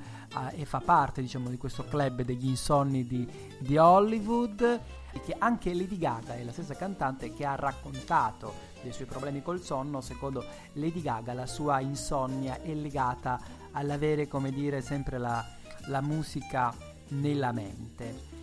e 0.60 0.66
fa 0.66 0.82
parte 0.82 1.22
diciamo 1.22 1.48
di 1.50 1.56
questo 1.56 1.86
club 1.86 2.24
degli 2.24 2.50
insonni 2.50 3.08
di, 3.08 3.26
di 3.58 3.78
Hollywood 3.78 4.82
che 5.24 5.36
anche 5.38 5.74
Lady 5.74 5.98
Gaga 5.98 6.36
è 6.36 6.44
la 6.44 6.52
stessa 6.52 6.76
cantante 6.76 7.34
che 7.34 7.46
ha 7.46 7.56
raccontato 7.56 8.54
dei 8.82 8.92
suoi 8.92 9.08
problemi 9.08 9.42
col 9.42 9.62
sonno, 9.62 10.02
secondo 10.02 10.46
Lady 10.74 11.02
Gaga 11.02 11.34
la 11.34 11.48
sua 11.48 11.80
insonnia 11.80 12.62
è 12.62 12.74
legata 12.74 13.40
all'avere, 13.72 14.28
come 14.28 14.52
dire, 14.52 14.82
sempre 14.82 15.18
la, 15.18 15.44
la 15.88 16.02
musica 16.02 16.74
nella 17.10 17.52
mente. 17.52 18.37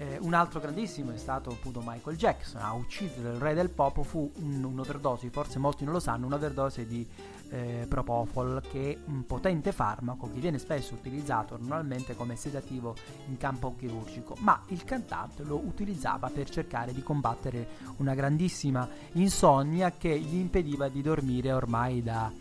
Eh, 0.00 0.16
un 0.22 0.32
altro 0.32 0.60
grandissimo 0.60 1.12
è 1.12 1.18
stato 1.18 1.50
appunto 1.50 1.82
Michael 1.84 2.16
Jackson, 2.16 2.62
a 2.62 2.72
uccidere 2.72 3.34
il 3.34 3.38
re 3.38 3.52
del 3.52 3.68
pop 3.68 4.02
fu 4.02 4.32
un, 4.36 4.64
un'overdose, 4.64 5.28
forse 5.28 5.58
molti 5.58 5.84
non 5.84 5.92
lo 5.92 6.00
sanno, 6.00 6.24
un'overdose 6.24 6.86
di 6.86 7.06
eh, 7.50 7.84
Propofol 7.86 8.62
che 8.70 8.92
è 8.92 8.98
un 9.10 9.26
potente 9.26 9.72
farmaco 9.72 10.30
che 10.32 10.40
viene 10.40 10.56
spesso 10.56 10.94
utilizzato 10.94 11.58
normalmente 11.60 12.16
come 12.16 12.34
sedativo 12.34 12.96
in 13.28 13.36
campo 13.36 13.74
chirurgico, 13.76 14.36
ma 14.38 14.62
il 14.68 14.84
cantante 14.84 15.42
lo 15.42 15.58
utilizzava 15.58 16.30
per 16.30 16.48
cercare 16.48 16.94
di 16.94 17.02
combattere 17.02 17.68
una 17.98 18.14
grandissima 18.14 18.88
insonnia 19.12 19.92
che 19.92 20.18
gli 20.18 20.36
impediva 20.36 20.88
di 20.88 21.02
dormire 21.02 21.52
ormai 21.52 22.02
da, 22.02 22.32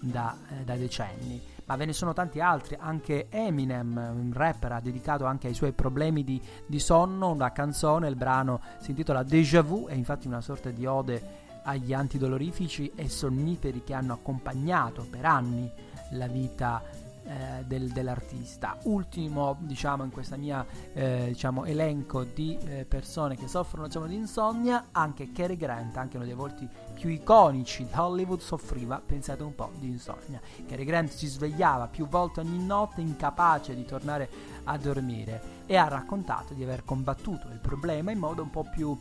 da, 0.00 0.36
eh, 0.50 0.64
da 0.64 0.74
decenni 0.74 1.40
ma 1.66 1.76
ve 1.76 1.86
ne 1.86 1.92
sono 1.92 2.12
tanti 2.12 2.40
altri, 2.40 2.76
anche 2.78 3.28
Eminem, 3.30 3.96
un 4.14 4.32
rapper, 4.32 4.72
ha 4.72 4.80
dedicato 4.80 5.24
anche 5.24 5.46
ai 5.46 5.54
suoi 5.54 5.72
problemi 5.72 6.24
di, 6.24 6.40
di 6.66 6.78
sonno 6.78 7.30
una 7.30 7.52
canzone, 7.52 8.08
il 8.08 8.16
brano 8.16 8.60
si 8.78 8.90
intitola 8.90 9.22
Déjà 9.22 9.62
Vu, 9.62 9.86
è 9.86 9.94
infatti 9.94 10.26
una 10.26 10.40
sorta 10.40 10.70
di 10.70 10.86
ode 10.86 11.42
agli 11.64 11.92
antidolorifici 11.92 12.92
e 12.94 13.08
sonniferi 13.08 13.82
che 13.82 13.94
hanno 13.94 14.12
accompagnato 14.12 15.06
per 15.08 15.24
anni 15.24 15.70
la 16.10 16.26
vita 16.26 16.82
eh, 17.24 17.64
del, 17.64 17.90
dell'artista. 17.90 18.78
Ultimo, 18.84 19.56
diciamo, 19.60 20.04
in 20.04 20.10
questa 20.10 20.36
mia 20.36 20.64
eh, 20.92 21.24
diciamo, 21.28 21.64
elenco 21.64 22.24
di 22.24 22.58
eh, 22.66 22.84
persone 22.84 23.36
che 23.36 23.48
soffrono 23.48 23.86
diciamo, 23.86 24.06
di 24.06 24.14
insonnia, 24.14 24.88
anche 24.92 25.32
Cary 25.32 25.56
Grant, 25.56 25.96
anche 25.96 26.16
uno 26.16 26.26
dei 26.26 26.34
volti 26.34 26.68
più 26.94 27.08
iconici 27.08 27.84
di 27.84 27.90
Hollywood, 27.94 28.40
soffriva, 28.40 29.00
pensate 29.04 29.42
un 29.42 29.54
po', 29.54 29.70
di 29.78 29.88
insonnia. 29.88 30.40
Cary 30.66 30.84
Grant 30.84 31.10
si 31.10 31.26
svegliava 31.26 31.88
più 31.88 32.06
volte 32.06 32.40
ogni 32.40 32.64
notte, 32.64 33.00
incapace 33.00 33.74
di 33.74 33.84
tornare 33.84 34.28
a 34.64 34.76
dormire, 34.76 35.62
e 35.66 35.76
ha 35.76 35.88
raccontato 35.88 36.54
di 36.54 36.62
aver 36.62 36.84
combattuto 36.84 37.48
il 37.48 37.58
problema 37.58 38.10
in 38.10 38.18
modo 38.18 38.42
un 38.42 38.50
po' 38.50 38.68
più 38.70 38.96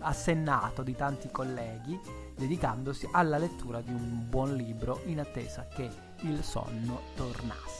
assennato 0.00 0.82
di 0.82 0.94
tanti 0.94 1.30
colleghi, 1.30 1.98
dedicandosi 2.36 3.08
alla 3.10 3.38
lettura 3.38 3.80
di 3.80 3.90
un 3.90 4.26
buon 4.28 4.54
libro 4.54 5.00
in 5.06 5.20
attesa 5.20 5.66
che 5.66 6.05
il 6.20 6.42
sonno 6.42 7.00
tornasse. 7.14 7.76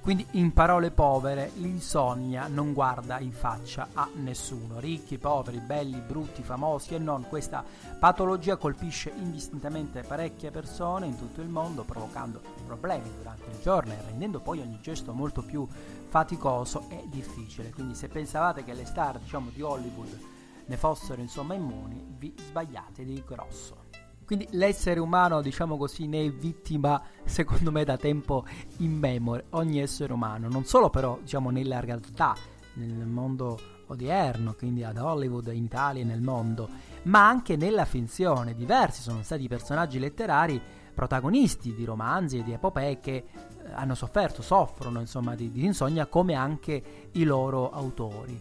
Quindi 0.00 0.26
in 0.32 0.54
parole 0.54 0.90
povere, 0.90 1.50
l'insonnia 1.56 2.46
non 2.46 2.72
guarda 2.72 3.20
in 3.20 3.32
faccia 3.32 3.88
a 3.92 4.08
nessuno, 4.14 4.80
ricchi, 4.80 5.18
poveri, 5.18 5.58
belli, 5.58 6.00
brutti, 6.00 6.42
famosi 6.42 6.94
e 6.94 6.98
non, 6.98 7.26
questa 7.28 7.62
patologia 7.98 8.56
colpisce 8.56 9.12
indistintamente 9.14 10.02
parecchie 10.02 10.50
persone 10.50 11.04
in 11.04 11.18
tutto 11.18 11.42
il 11.42 11.48
mondo, 11.48 11.84
provocando 11.84 12.40
problemi 12.64 13.10
durante 13.14 13.50
il 13.50 13.60
giorno 13.60 13.92
e 13.92 14.00
rendendo 14.06 14.40
poi 14.40 14.60
ogni 14.60 14.78
gesto 14.80 15.12
molto 15.12 15.42
più 15.42 15.68
faticoso 16.08 16.86
e 16.88 17.04
difficile. 17.08 17.70
Quindi 17.70 17.94
se 17.94 18.08
pensavate 18.08 18.64
che 18.64 18.72
le 18.72 18.86
star, 18.86 19.18
diciamo, 19.18 19.50
di 19.50 19.60
Hollywood 19.60 20.18
ne 20.64 20.76
fossero 20.78 21.20
insomma 21.20 21.52
immuni, 21.52 22.02
vi 22.16 22.34
sbagliate 22.38 23.04
di 23.04 23.22
grosso. 23.26 23.79
Quindi 24.30 24.46
l'essere 24.52 25.00
umano, 25.00 25.42
diciamo 25.42 25.76
così, 25.76 26.06
ne 26.06 26.24
è 26.24 26.30
vittima, 26.30 27.02
secondo 27.24 27.72
me, 27.72 27.82
da 27.82 27.96
tempo 27.96 28.44
immemore. 28.76 29.46
Ogni 29.50 29.80
essere 29.80 30.12
umano, 30.12 30.46
non 30.48 30.64
solo 30.64 30.88
però, 30.88 31.18
diciamo, 31.20 31.50
nella 31.50 31.80
realtà, 31.80 32.36
nel 32.74 33.08
mondo 33.08 33.58
odierno, 33.88 34.54
quindi 34.54 34.84
ad 34.84 34.98
Hollywood, 34.98 35.50
in 35.52 35.64
Italia 35.64 36.02
e 36.02 36.04
nel 36.04 36.20
mondo, 36.20 36.68
ma 37.06 37.26
anche 37.26 37.56
nella 37.56 37.84
finzione. 37.84 38.54
Diversi 38.54 39.02
sono 39.02 39.24
stati 39.24 39.42
i 39.42 39.48
personaggi 39.48 39.98
letterari 39.98 40.62
protagonisti 40.94 41.74
di 41.74 41.84
romanzi 41.84 42.38
e 42.38 42.44
di 42.44 42.52
epopee 42.52 43.00
che 43.00 43.14
eh, 43.16 43.24
hanno 43.72 43.96
sofferto, 43.96 44.42
soffrono 44.42 45.00
insomma 45.00 45.34
di, 45.34 45.50
di 45.50 45.64
insonnia 45.64 46.06
come 46.06 46.34
anche 46.34 47.08
i 47.10 47.24
loro 47.24 47.72
autori. 47.72 48.40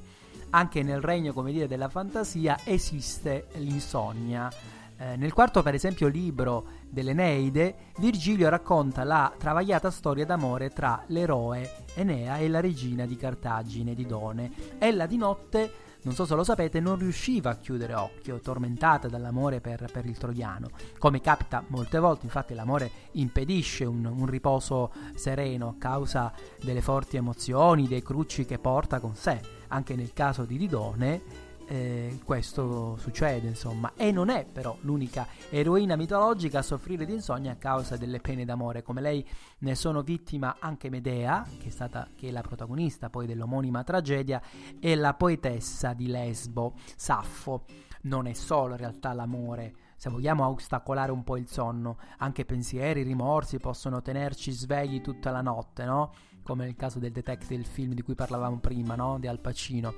Anche 0.52 0.84
nel 0.84 1.02
regno, 1.02 1.34
come 1.34 1.52
dire, 1.52 1.68
della 1.68 1.90
fantasia 1.90 2.60
esiste 2.64 3.48
l'insonnia 3.56 4.52
eh, 5.02 5.16
nel 5.16 5.32
quarto, 5.32 5.64
per 5.64 5.74
esempio, 5.74 6.10
libro 6.10 6.66
dell'Eneide, 6.90 7.94
Virgilio 8.00 8.50
racconta 8.50 9.06
la 9.06 9.34
travagliata 9.38 9.90
storia 9.92 10.26
d'amore 10.26 10.72
tra 10.72 11.04
l'eroe 11.08 11.86
Enea 11.96 12.38
e 12.38 12.50
la 12.50 12.60
regina 12.60 13.06
di 13.06 13.16
Cartagine, 13.16 13.96
Didone. 13.96 14.52
Ella 14.78 15.06
di 15.06 15.16
notte, 15.16 15.72
non 16.02 16.14
so 16.14 16.26
se 16.26 16.36
lo 16.36 16.44
sapete, 16.44 16.82
non 16.82 16.98
riusciva 16.98 17.52
a 17.52 17.56
chiudere 17.56 17.94
occhio, 17.94 18.42
tormentata 18.42 19.08
dall'amore 19.08 19.62
per, 19.62 19.90
per 19.90 20.06
il 20.06 20.18
troiano. 20.18 20.68
Come 20.98 21.22
capita 21.22 21.64
molte 21.68 21.98
volte, 21.98 22.26
infatti, 22.26 22.54
l'amore 22.54 22.92
impedisce 23.14 23.86
un, 23.86 24.04
un 24.04 24.26
riposo 24.26 24.92
sereno 25.16 25.70
a 25.70 25.76
causa 25.78 26.34
delle 26.62 26.82
forti 26.82 27.16
emozioni, 27.16 27.88
dei 27.88 28.04
crucci 28.04 28.44
che 28.44 28.60
porta 28.60 29.00
con 29.00 29.16
sé. 29.16 29.40
Anche 29.70 29.96
nel 29.96 30.12
caso 30.12 30.44
di 30.44 30.58
Didone, 30.58 31.48
eh, 31.70 32.20
questo 32.26 32.98
succede, 32.98 33.48
insomma. 33.48 33.94
E 33.96 34.12
non 34.12 34.30
è 34.30 34.46
però 34.46 34.76
l'unica 34.82 35.28
eroina 35.50 35.96
mitologica 35.96 36.60
a 36.60 36.64
soffrire 36.64 37.06
di 37.06 37.14
insonnia 37.14 37.52
a 37.52 37.58
causa 37.58 37.96
delle 37.96 38.20
pene 38.20 38.44
d'amore. 38.44 38.82
Come 38.82 39.02
lei 39.02 39.26
ne 39.60 39.76
sono 39.76 40.02
vittima 40.02 40.58
anche 40.60 40.90
Medea, 40.90 41.46
che 41.60 41.68
è, 41.68 41.70
stata, 41.70 42.10
che 42.16 42.30
è 42.30 42.32
la 42.32 42.42
protagonista 42.42 43.10
poi 43.12 43.28
dell'omonima 43.28 43.84
tragedia, 43.84 44.42
e 44.80 44.96
la 44.96 45.14
poetessa 45.14 45.94
di 45.94 46.08
Lesbo, 46.08 46.74
Saffo. 46.96 47.66
Non 48.02 48.26
è 48.26 48.34
solo 48.34 48.72
in 48.72 48.78
realtà 48.80 49.14
l'amore 49.14 49.74
se 49.96 50.10
vogliamo 50.10 50.48
ostacolare 50.48 51.12
un 51.12 51.26
po' 51.26 51.36
il 51.36 51.50
sonno, 51.50 51.98
anche 52.20 52.46
pensieri, 52.46 53.04
rimorsi 53.04 53.60
possono 53.60 54.02
tenerci 54.02 54.50
svegli 54.52 55.02
tutta 55.02 55.30
la 55.30 55.42
notte, 55.42 55.84
no? 55.84 56.14
Come 56.42 56.64
nel 56.64 56.78
caso 56.78 57.00
del 57.00 57.12
detective, 57.12 57.56
il 57.56 57.66
film 57.66 57.92
di 57.92 58.02
cui 58.02 58.16
parlavamo 58.16 58.60
prima, 58.60 58.96
no? 58.96 59.20
Di 59.20 59.28
Al 59.28 59.42
Pacino. 59.42 59.94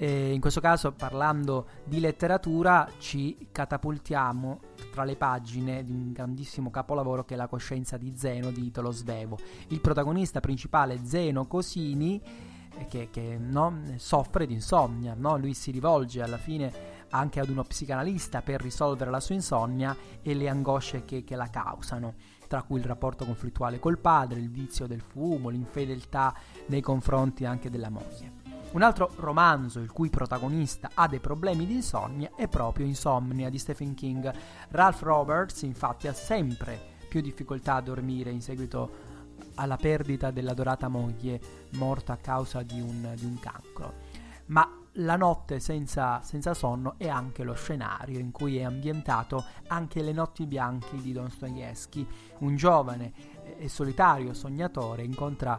E 0.00 0.32
in 0.32 0.40
questo 0.40 0.60
caso, 0.60 0.92
parlando 0.92 1.66
di 1.84 1.98
letteratura, 1.98 2.88
ci 2.98 3.48
catapultiamo 3.50 4.60
tra 4.92 5.02
le 5.02 5.16
pagine 5.16 5.82
di 5.82 5.90
un 5.90 6.12
grandissimo 6.12 6.70
capolavoro 6.70 7.24
che 7.24 7.34
è 7.34 7.36
La 7.36 7.48
coscienza 7.48 7.96
di 7.96 8.12
Zeno 8.16 8.52
di 8.52 8.64
Italo 8.64 8.92
Svevo. 8.92 9.36
Il 9.68 9.80
protagonista 9.80 10.38
principale, 10.38 11.00
Zeno 11.04 11.48
Cosini, 11.48 12.22
eh, 12.78 12.86
che, 12.86 13.08
che 13.10 13.38
no, 13.38 13.82
soffre 13.96 14.46
di 14.46 14.54
insonnia, 14.54 15.14
no? 15.18 15.36
lui 15.36 15.52
si 15.52 15.72
rivolge 15.72 16.22
alla 16.22 16.38
fine 16.38 16.96
anche 17.10 17.40
ad 17.40 17.48
uno 17.48 17.64
psicanalista 17.64 18.40
per 18.40 18.60
risolvere 18.60 19.10
la 19.10 19.18
sua 19.18 19.34
insonnia 19.34 19.96
e 20.22 20.34
le 20.34 20.48
angosce 20.48 21.04
che, 21.04 21.24
che 21.24 21.34
la 21.34 21.48
causano 21.48 22.14
tra 22.46 22.62
cui 22.62 22.78
il 22.78 22.86
rapporto 22.86 23.24
conflittuale 23.24 23.78
col 23.78 23.98
padre, 23.98 24.40
il 24.40 24.50
vizio 24.50 24.86
del 24.86 25.02
fumo, 25.02 25.50
l'infedeltà 25.50 26.34
nei 26.66 26.80
confronti 26.80 27.44
anche 27.44 27.68
della 27.68 27.90
moglie. 27.90 28.37
Un 28.70 28.82
altro 28.82 29.10
romanzo 29.16 29.80
il 29.80 29.90
cui 29.90 30.10
protagonista 30.10 30.90
ha 30.92 31.08
dei 31.08 31.20
problemi 31.20 31.64
di 31.64 31.76
insonnia 31.76 32.32
è 32.36 32.48
proprio 32.48 32.84
Insomnia 32.84 33.48
di 33.48 33.58
Stephen 33.58 33.94
King. 33.94 34.30
Ralph 34.68 35.00
Roberts 35.00 35.62
infatti 35.62 36.06
ha 36.06 36.12
sempre 36.12 36.78
più 37.08 37.22
difficoltà 37.22 37.76
a 37.76 37.80
dormire 37.80 38.30
in 38.30 38.42
seguito 38.42 39.16
alla 39.54 39.76
perdita 39.76 40.30
dell'adorata 40.30 40.88
moglie 40.88 41.40
morta 41.72 42.12
a 42.12 42.18
causa 42.18 42.62
di 42.62 42.78
un, 42.78 43.14
di 43.16 43.24
un 43.24 43.38
cancro. 43.40 43.94
Ma 44.46 44.70
la 44.92 45.16
notte 45.16 45.60
senza, 45.60 46.20
senza, 46.22 46.54
sonno 46.54 46.94
è 46.98 47.08
anche 47.08 47.44
lo 47.44 47.54
scenario 47.54 48.18
in 48.18 48.32
cui 48.32 48.58
è 48.58 48.64
ambientato 48.64 49.44
anche 49.68 50.02
Le 50.02 50.12
notti 50.12 50.46
bianche 50.46 51.00
di 51.00 51.12
Dostoevsky. 51.12 52.06
Un 52.38 52.56
giovane 52.56 53.12
e 53.58 53.68
solitario 53.68 54.34
sognatore 54.34 55.04
incontra 55.04 55.58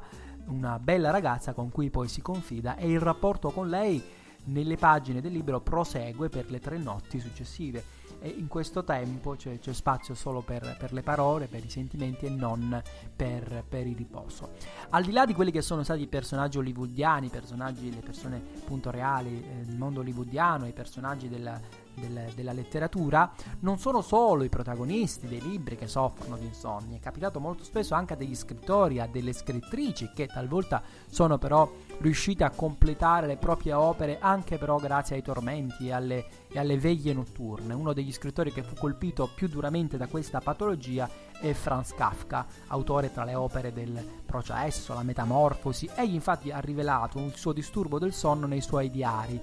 una 0.49 0.79
bella 0.79 1.11
ragazza 1.11 1.53
con 1.53 1.69
cui 1.69 1.89
poi 1.89 2.07
si 2.07 2.21
confida 2.21 2.75
e 2.75 2.89
il 2.89 2.99
rapporto 2.99 3.51
con 3.51 3.69
lei 3.69 4.01
nelle 4.45 4.77
pagine 4.77 5.21
del 5.21 5.31
libro 5.31 5.59
prosegue 5.61 6.29
per 6.29 6.49
le 6.49 6.59
tre 6.59 6.77
notti 6.77 7.19
successive 7.19 7.97
e 8.21 8.27
in 8.29 8.47
questo 8.47 8.83
tempo 8.83 9.35
c'è, 9.35 9.59
c'è 9.59 9.73
spazio 9.73 10.13
solo 10.13 10.41
per, 10.41 10.75
per, 10.77 10.91
le 10.91 11.01
parole, 11.01 11.47
per 11.47 11.63
i 11.63 11.69
sentimenti 11.69 12.25
e 12.25 12.29
non 12.29 12.81
per, 13.15 13.63
per, 13.67 13.87
il 13.87 13.95
riposo. 13.95 14.51
Al 14.89 15.03
di 15.03 15.11
là 15.11 15.25
di 15.25 15.33
quelli 15.33 15.51
che 15.51 15.61
sono 15.61 15.83
stati 15.83 16.01
i 16.01 16.07
personaggi 16.07 16.57
hollywoodiani, 16.57 17.29
personaggi, 17.29 17.93
le 17.93 18.01
persone 18.01 18.41
appunto 18.57 18.91
reali 18.91 19.37
eh, 19.37 19.63
del 19.63 19.77
mondo 19.77 20.01
hollywoodiano, 20.01 20.67
i 20.67 20.73
personaggi 20.73 21.29
della, 21.29 21.59
del, 21.95 22.31
della 22.35 22.53
letteratura, 22.53 23.31
non 23.59 23.77
sono 23.79 24.01
solo 24.01 24.43
i 24.43 24.49
protagonisti 24.49 25.27
dei 25.27 25.41
libri 25.41 25.75
che 25.75 25.87
soffrono 25.87 26.37
di 26.37 26.45
insonnia, 26.45 26.97
è 26.97 26.99
capitato 26.99 27.39
molto 27.39 27.63
spesso 27.63 27.93
anche 27.95 28.13
a 28.13 28.15
degli 28.15 28.35
scrittori, 28.35 28.99
a 28.99 29.07
delle 29.07 29.33
scrittrici 29.33 30.11
che 30.13 30.27
talvolta 30.27 30.81
sono 31.09 31.37
però 31.37 31.69
riuscite 31.99 32.43
a 32.43 32.51
completare 32.51 33.27
le 33.27 33.37
proprie 33.37 33.73
opere 33.73 34.19
anche 34.19 34.57
però 34.57 34.77
grazie 34.77 35.15
ai 35.15 35.21
tormenti 35.21 35.87
e 35.87 35.91
alle, 35.91 36.25
e 36.49 36.59
alle 36.59 36.77
veglie 36.77 37.13
notturne. 37.13 37.73
Uno 37.73 37.93
degli 37.93 38.11
scrittori 38.11 38.51
che 38.51 38.63
fu 38.63 38.75
colpito 38.75 39.29
più 39.33 39.47
duramente 39.47 39.97
da 39.97 40.07
questa 40.07 40.39
patologia 40.39 41.09
è 41.39 41.53
Franz 41.53 41.93
Kafka, 41.93 42.45
autore 42.67 43.11
tra 43.11 43.23
le 43.23 43.35
opere 43.35 43.71
del 43.71 44.05
processo, 44.25 44.93
la 44.93 45.03
metamorfosi. 45.03 45.89
Egli 45.95 46.13
infatti 46.13 46.51
ha 46.51 46.59
rivelato 46.59 47.19
il 47.19 47.35
suo 47.35 47.53
disturbo 47.53 47.97
del 47.97 48.13
sonno 48.13 48.45
nei 48.45 48.61
suoi 48.61 48.89
diari 48.89 49.41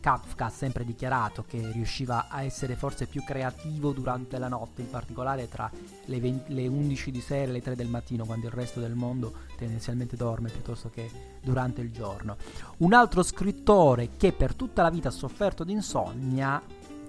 Kafka 0.00 0.46
ha 0.46 0.50
sempre 0.50 0.84
dichiarato 0.84 1.44
che 1.46 1.70
riusciva 1.72 2.28
a 2.28 2.42
essere 2.42 2.74
forse 2.74 3.06
più 3.06 3.22
creativo 3.22 3.92
durante 3.92 4.38
la 4.38 4.48
notte, 4.48 4.80
in 4.80 4.90
particolare 4.90 5.48
tra 5.48 5.70
le, 6.06 6.20
20, 6.20 6.54
le 6.54 6.66
11 6.66 7.10
di 7.10 7.20
sera 7.20 7.50
e 7.50 7.52
le 7.52 7.62
3 7.62 7.76
del 7.76 7.88
mattino, 7.88 8.24
quando 8.24 8.46
il 8.46 8.52
resto 8.52 8.80
del 8.80 8.94
mondo 8.94 9.32
tendenzialmente 9.56 10.16
dorme 10.16 10.50
piuttosto 10.50 10.88
che 10.88 11.10
durante 11.42 11.82
il 11.82 11.92
giorno. 11.92 12.36
Un 12.78 12.94
altro 12.94 13.22
scrittore 13.22 14.16
che 14.16 14.32
per 14.32 14.54
tutta 14.54 14.82
la 14.82 14.90
vita 14.90 15.08
ha 15.08 15.12
sofferto 15.12 15.64
di 15.64 15.72
insonnia 15.72 16.62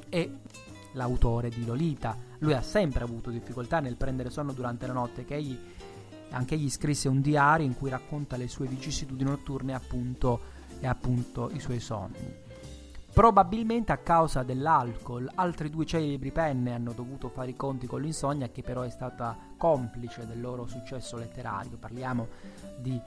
è 0.10 0.30
l'autore 0.94 1.50
di 1.50 1.66
Lolita. 1.66 2.18
Lui 2.40 2.54
ha 2.54 2.62
sempre 2.62 3.04
avuto 3.04 3.30
difficoltà 3.30 3.80
nel 3.80 3.96
prendere 3.96 4.30
sonno 4.30 4.52
durante 4.52 4.86
la 4.86 4.94
notte, 4.94 5.24
che 5.24 5.36
egli, 5.36 5.58
anche 6.32 6.56
egli 6.56 6.70
scrisse 6.70 7.08
un 7.08 7.22
diario 7.22 7.66
in 7.66 7.76
cui 7.76 7.90
racconta 7.90 8.36
le 8.36 8.50
sue 8.50 8.68
vicissitudini 8.68 9.30
notturne 9.30 9.74
appunto, 9.74 10.42
e 10.80 10.88
appunto 10.88 11.50
i 11.54 11.60
suoi 11.60 11.80
sogni. 11.80 12.50
Probabilmente 13.14 13.92
a 13.92 13.98
causa 13.98 14.42
dell'alcol, 14.42 15.30
altri 15.36 15.70
due 15.70 15.86
celebri 15.86 16.32
penne 16.32 16.74
hanno 16.74 16.94
dovuto 16.94 17.28
fare 17.28 17.52
i 17.52 17.56
conti 17.58 17.86
con 17.86 18.02
l'insonnia, 18.02 18.50
che 18.50 18.62
però 18.62 18.84
è 18.84 18.90
stata 18.90 19.38
complice 19.58 20.26
del 20.26 20.40
loro 20.40 20.66
successo 20.66 21.18
letterario. 21.18 21.78
Parliamo 21.78 22.30
di 22.78 23.00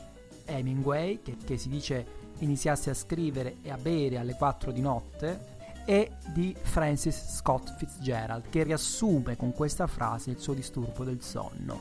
Hemingway, 0.44 1.22
che, 1.22 1.38
che 1.42 1.56
si 1.56 1.70
dice 1.70 2.22
iniziasse 2.40 2.90
a 2.90 2.94
scrivere 2.94 3.56
e 3.62 3.70
a 3.70 3.78
bere 3.78 4.18
alle 4.18 4.34
4 4.34 4.72
di 4.72 4.82
notte, 4.82 5.52
e 5.86 6.12
di 6.32 6.54
Francis 6.60 7.36
Scott 7.36 7.74
Fitzgerald, 7.76 8.50
che 8.50 8.62
riassume 8.62 9.36
con 9.36 9.52
questa 9.52 9.86
frase 9.86 10.30
il 10.30 10.38
suo 10.38 10.52
disturbo 10.52 11.04
del 11.04 11.22
sonno. 11.22 11.80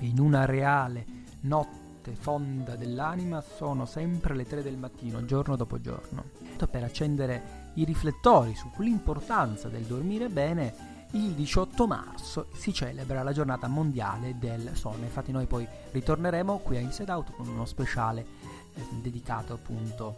In 0.00 0.18
una 0.18 0.46
reale 0.46 1.04
notte 1.40 1.81
fonda 2.10 2.74
dell'anima 2.74 3.40
sono 3.40 3.86
sempre 3.86 4.34
le 4.34 4.46
3 4.46 4.62
del 4.62 4.76
mattino, 4.76 5.24
giorno 5.24 5.56
dopo 5.56 5.80
giorno 5.80 6.42
per 6.66 6.82
accendere 6.84 7.70
i 7.74 7.84
riflettori 7.84 8.54
sull'importanza 8.54 9.68
del 9.68 9.82
dormire 9.82 10.28
bene, 10.28 10.90
il 11.12 11.32
18 11.32 11.86
marzo 11.86 12.48
si 12.54 12.72
celebra 12.72 13.22
la 13.22 13.32
giornata 13.32 13.68
mondiale 13.68 14.36
del 14.38 14.70
sonno. 14.74 15.04
Infatti 15.04 15.32
noi 15.32 15.46
poi 15.46 15.66
ritorneremo 15.90 16.58
qui 16.58 16.76
a 16.76 16.80
Inside 16.80 17.12
Out 17.12 17.32
con 17.32 17.48
uno 17.48 17.64
speciale 17.64 18.26
eh, 18.74 18.82
dedicato 19.00 19.54
appunto 19.54 20.16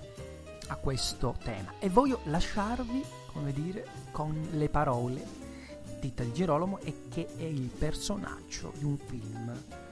a 0.68 0.76
questo 0.76 1.34
tema. 1.42 1.72
E 1.78 1.88
voglio 1.88 2.20
lasciarvi, 2.24 3.02
come 3.32 3.52
dire, 3.52 3.86
con 4.10 4.48
le 4.52 4.68
parole 4.68 5.42
di 5.84 5.98
Tita 6.00 6.22
di 6.22 6.32
Girolamo 6.32 6.78
e 6.80 7.08
che 7.08 7.28
è 7.36 7.42
il 7.42 7.68
personaggio 7.68 8.72
di 8.76 8.84
un 8.84 8.96
film. 8.96 9.83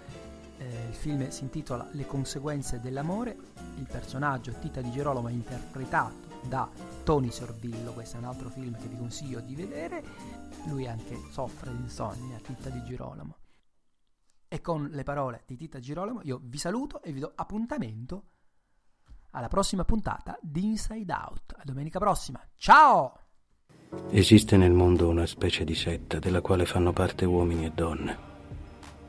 Eh, 0.62 0.86
il 0.88 0.94
film 0.94 1.28
si 1.28 1.42
intitola 1.42 1.88
Le 1.92 2.06
conseguenze 2.06 2.78
dell'amore. 2.78 3.36
Il 3.78 3.86
personaggio 3.90 4.52
Tita 4.52 4.80
di 4.80 4.92
Girolamo 4.92 5.26
è 5.28 5.32
interpretato 5.32 6.30
da 6.48 6.68
Tony 7.02 7.30
Sorbillo, 7.30 7.92
questo 7.92 8.16
è 8.16 8.20
un 8.20 8.26
altro 8.26 8.48
film 8.48 8.76
che 8.76 8.86
vi 8.86 8.96
consiglio 8.96 9.40
di 9.40 9.54
vedere, 9.54 10.02
lui 10.66 10.86
anche 10.86 11.16
soffre 11.30 11.70
di 11.74 11.82
insonnia, 11.82 12.38
Titta 12.38 12.68
di 12.68 12.82
Girolamo. 12.84 13.36
E 14.48 14.60
con 14.60 14.88
le 14.92 15.02
parole 15.02 15.42
di 15.46 15.56
Titta 15.56 15.78
Girolamo 15.78 16.20
io 16.22 16.40
vi 16.42 16.58
saluto 16.58 17.02
e 17.02 17.12
vi 17.12 17.20
do 17.20 17.32
appuntamento 17.34 18.24
alla 19.30 19.48
prossima 19.48 19.84
puntata 19.84 20.38
di 20.40 20.64
Inside 20.64 21.12
Out. 21.12 21.54
A 21.56 21.62
domenica 21.64 21.98
prossima. 21.98 22.40
Ciao! 22.56 23.18
Esiste 24.10 24.56
nel 24.56 24.72
mondo 24.72 25.08
una 25.08 25.26
specie 25.26 25.64
di 25.64 25.74
setta 25.74 26.18
della 26.18 26.40
quale 26.40 26.66
fanno 26.66 26.92
parte 26.92 27.24
uomini 27.24 27.66
e 27.66 27.72
donne, 27.72 28.31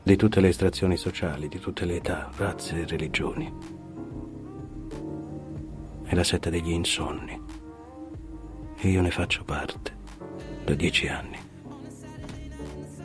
di 0.04 0.16
tutte 0.16 0.40
le 0.40 0.48
estrazioni 0.48 0.96
sociali, 0.98 1.48
di 1.48 1.58
tutte 1.58 1.86
le 1.86 1.96
età, 1.96 2.30
razze 2.36 2.82
e 2.82 2.86
religioni 2.86 3.82
è 6.04 6.14
la 6.14 6.24
setta 6.24 6.50
degli 6.50 6.70
insonni. 6.70 7.40
E 8.76 8.88
io 8.88 9.00
ne 9.00 9.10
faccio 9.10 9.44
parte, 9.44 9.96
da 10.64 10.74
dieci 10.74 11.08
anni. 11.08 11.38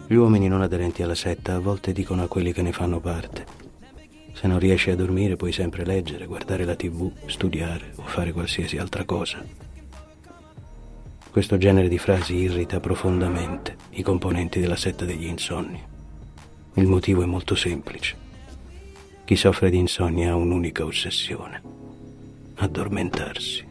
Gli 0.07 0.15
uomini 0.15 0.49
non 0.49 0.61
aderenti 0.61 1.01
alla 1.01 1.15
setta 1.15 1.55
a 1.55 1.59
volte 1.59 1.93
dicono 1.93 2.23
a 2.23 2.27
quelli 2.27 2.51
che 2.51 2.61
ne 2.61 2.73
fanno 2.73 2.99
parte, 2.99 3.45
se 4.33 4.47
non 4.47 4.59
riesci 4.59 4.89
a 4.89 4.95
dormire 4.95 5.37
puoi 5.37 5.51
sempre 5.51 5.85
leggere, 5.85 6.25
guardare 6.25 6.65
la 6.65 6.75
tv, 6.75 7.11
studiare 7.27 7.93
o 7.95 8.03
fare 8.03 8.33
qualsiasi 8.33 8.77
altra 8.77 9.05
cosa. 9.05 9.43
Questo 11.31 11.57
genere 11.57 11.87
di 11.87 11.97
frasi 11.97 12.35
irrita 12.35 12.79
profondamente 12.79 13.77
i 13.91 14.01
componenti 14.01 14.59
della 14.59 14.75
setta 14.75 15.05
degli 15.05 15.27
insonni. 15.27 15.97
Il 16.79 16.87
motivo 16.87 17.21
è 17.23 17.25
molto 17.25 17.55
semplice. 17.55 18.15
Chi 19.25 19.35
soffre 19.35 19.69
di 19.69 19.77
insonnia 19.77 20.31
ha 20.31 20.35
un'unica 20.35 20.85
ossessione 20.85 21.61
addormentarsi. 22.55 23.67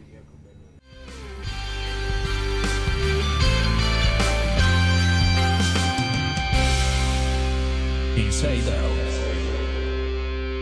Inside 8.15 8.69
Out. 8.69 9.08